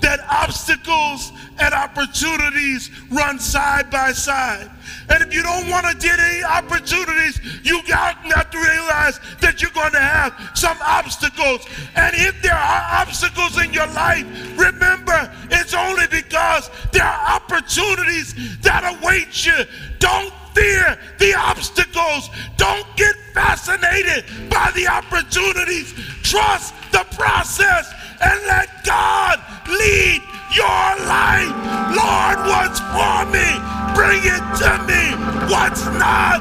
that 0.02 0.20
obstacles 0.30 1.32
and 1.60 1.74
opportunities 1.74 2.92
run 3.12 3.40
side 3.40 3.90
by 3.90 4.12
side. 4.12 4.70
And 5.10 5.22
if 5.24 5.34
you 5.34 5.44
don't 5.44 5.70
want 5.70 5.86
to 5.88 5.96
get 5.96 6.20
any 6.20 6.44
opportunities, 6.44 7.40
you 7.64 7.82
got 7.88 8.24
to 8.24 8.58
realize 8.58 9.20
that 9.42 9.62
you're 9.62 9.72
going 9.72 9.92
to 9.92 10.00
have 10.00 10.34
some 10.54 10.78
obstacles. 10.82 11.66
And 11.96 12.16
if 12.16 12.42
there 12.42 12.54
are 12.54 13.02
obstacles 13.02 13.62
in 13.62 13.74
your 13.74 13.88
life, 13.88 14.26
remember 14.58 15.32
it's 15.52 15.74
only 15.74 16.08
because 16.08 16.70
there 16.92 17.04
are 17.04 17.36
opportunities 17.36 18.36
that 18.62 18.84
await 18.84 19.46
you. 19.46 19.66
Don't 20.00 20.34
fear 20.54 20.98
the 21.20 21.36
obstacles. 21.36 22.30
Don't 22.58 22.86
get 22.96 23.16
fascinated 23.34 24.26
by 24.50 24.72
the 24.76 24.88
opportunities. 24.88 25.94
Trust 26.24 26.74
the 26.92 27.06
process 27.12 27.94
and 28.22 28.40
let 28.48 28.70
God 28.84 29.40
lead 29.68 30.22
your 30.54 30.88
life. 31.08 31.52
Lord, 31.96 32.38
what's 32.48 32.80
for 32.80 33.26
me, 33.32 33.48
bring 33.96 34.22
it 34.24 34.44
to 34.62 34.72
me. 34.88 35.04
What's 35.52 35.86
not, 35.98 36.40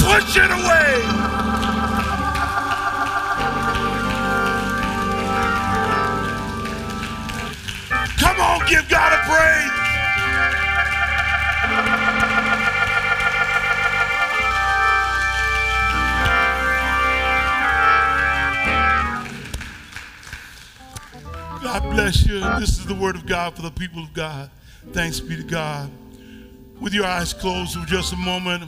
push 0.00 0.36
it 0.36 0.50
away. 0.50 1.02
Come 8.18 8.40
on, 8.40 8.66
give 8.68 8.88
God 8.88 9.12
a 9.12 9.20
praise. 9.28 9.95
Is 22.62 22.86
the 22.86 22.94
word 22.94 23.16
of 23.16 23.26
God 23.26 23.54
for 23.56 23.62
the 23.62 23.70
people 23.70 24.02
of 24.02 24.12
God. 24.12 24.50
Thanks 24.92 25.20
be 25.20 25.36
to 25.36 25.42
God. 25.42 25.90
With 26.80 26.94
your 26.94 27.04
eyes 27.04 27.32
closed 27.32 27.78
for 27.78 27.86
just 27.86 28.12
a 28.12 28.16
moment, 28.16 28.64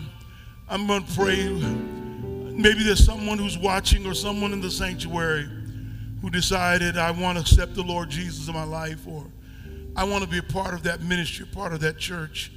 I'm 0.69 0.87
going 0.87 1.05
to 1.05 1.13
pray. 1.15 1.49
Maybe 1.49 2.83
there's 2.83 3.05
someone 3.05 3.39
who's 3.39 3.57
watching 3.57 4.07
or 4.07 4.15
someone 4.15 4.53
in 4.53 4.61
the 4.61 4.71
sanctuary 4.71 5.49
who 6.21 6.31
decided, 6.31 6.99
I 6.99 7.11
want 7.13 7.39
to 7.39 7.43
accept 7.43 7.75
the 7.75 7.83
Lord 7.83 8.11
Jesus 8.11 8.49
in 8.49 8.55
my 8.55 8.65
life, 8.65 9.07
or 9.07 9.27
I 9.95 10.05
want 10.05 10.25
to 10.25 10.29
be 10.29 10.39
a 10.39 10.43
part 10.43 10.75
of 10.75 10.83
that 10.83 11.03
ministry, 11.03 11.47
part 11.47 11.73
of 11.73 11.81
that 11.81 11.99
church. 11.99 12.51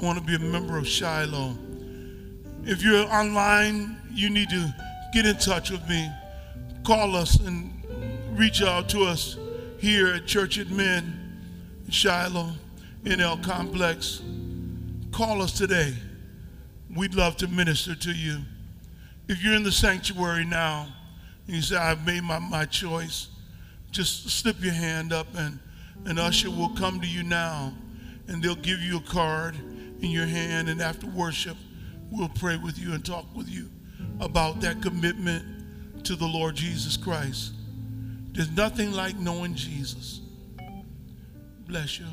I 0.00 0.04
want 0.04 0.18
to 0.18 0.24
be 0.24 0.34
a 0.34 0.38
member 0.38 0.76
of 0.76 0.86
Shiloh. 0.86 1.56
If 2.64 2.82
you're 2.82 3.06
online, 3.06 3.96
you 4.12 4.28
need 4.28 4.50
to 4.50 4.74
get 5.12 5.24
in 5.24 5.36
touch 5.36 5.70
with 5.70 5.88
me. 5.88 6.10
Call 6.84 7.16
us 7.16 7.36
and 7.40 7.72
reach 8.36 8.62
out 8.62 8.88
to 8.90 9.04
us 9.04 9.38
here 9.86 10.08
at 10.08 10.26
Church 10.26 10.58
at 10.58 10.68
Men, 10.68 11.38
Shiloh, 11.90 12.50
NL 13.04 13.40
Complex. 13.44 14.20
Call 15.12 15.40
us 15.40 15.52
today. 15.52 15.94
We'd 16.92 17.14
love 17.14 17.36
to 17.36 17.46
minister 17.46 17.94
to 17.94 18.10
you. 18.10 18.38
If 19.28 19.44
you're 19.44 19.54
in 19.54 19.62
the 19.62 19.70
sanctuary 19.70 20.44
now, 20.44 20.88
and 21.46 21.54
you 21.54 21.62
say, 21.62 21.76
I've 21.76 22.04
made 22.04 22.24
my, 22.24 22.40
my 22.40 22.64
choice, 22.64 23.28
just 23.92 24.28
slip 24.28 24.60
your 24.60 24.72
hand 24.72 25.12
up 25.12 25.28
and 25.36 25.60
an 26.06 26.18
usher 26.18 26.50
will 26.50 26.70
come 26.70 27.00
to 27.00 27.06
you 27.06 27.22
now 27.22 27.72
and 28.26 28.42
they'll 28.42 28.56
give 28.56 28.80
you 28.80 28.96
a 28.96 29.02
card 29.02 29.54
in 30.00 30.10
your 30.10 30.26
hand. 30.26 30.68
And 30.68 30.82
after 30.82 31.06
worship, 31.06 31.56
we'll 32.10 32.28
pray 32.30 32.56
with 32.56 32.76
you 32.76 32.92
and 32.92 33.04
talk 33.04 33.26
with 33.36 33.48
you 33.48 33.70
about 34.18 34.60
that 34.62 34.82
commitment 34.82 36.04
to 36.06 36.16
the 36.16 36.26
Lord 36.26 36.56
Jesus 36.56 36.96
Christ. 36.96 37.52
There's 38.36 38.50
nothing 38.50 38.92
like 38.92 39.16
knowing 39.16 39.54
Jesus. 39.54 40.20
Bless 41.66 41.98
you. 41.98 42.04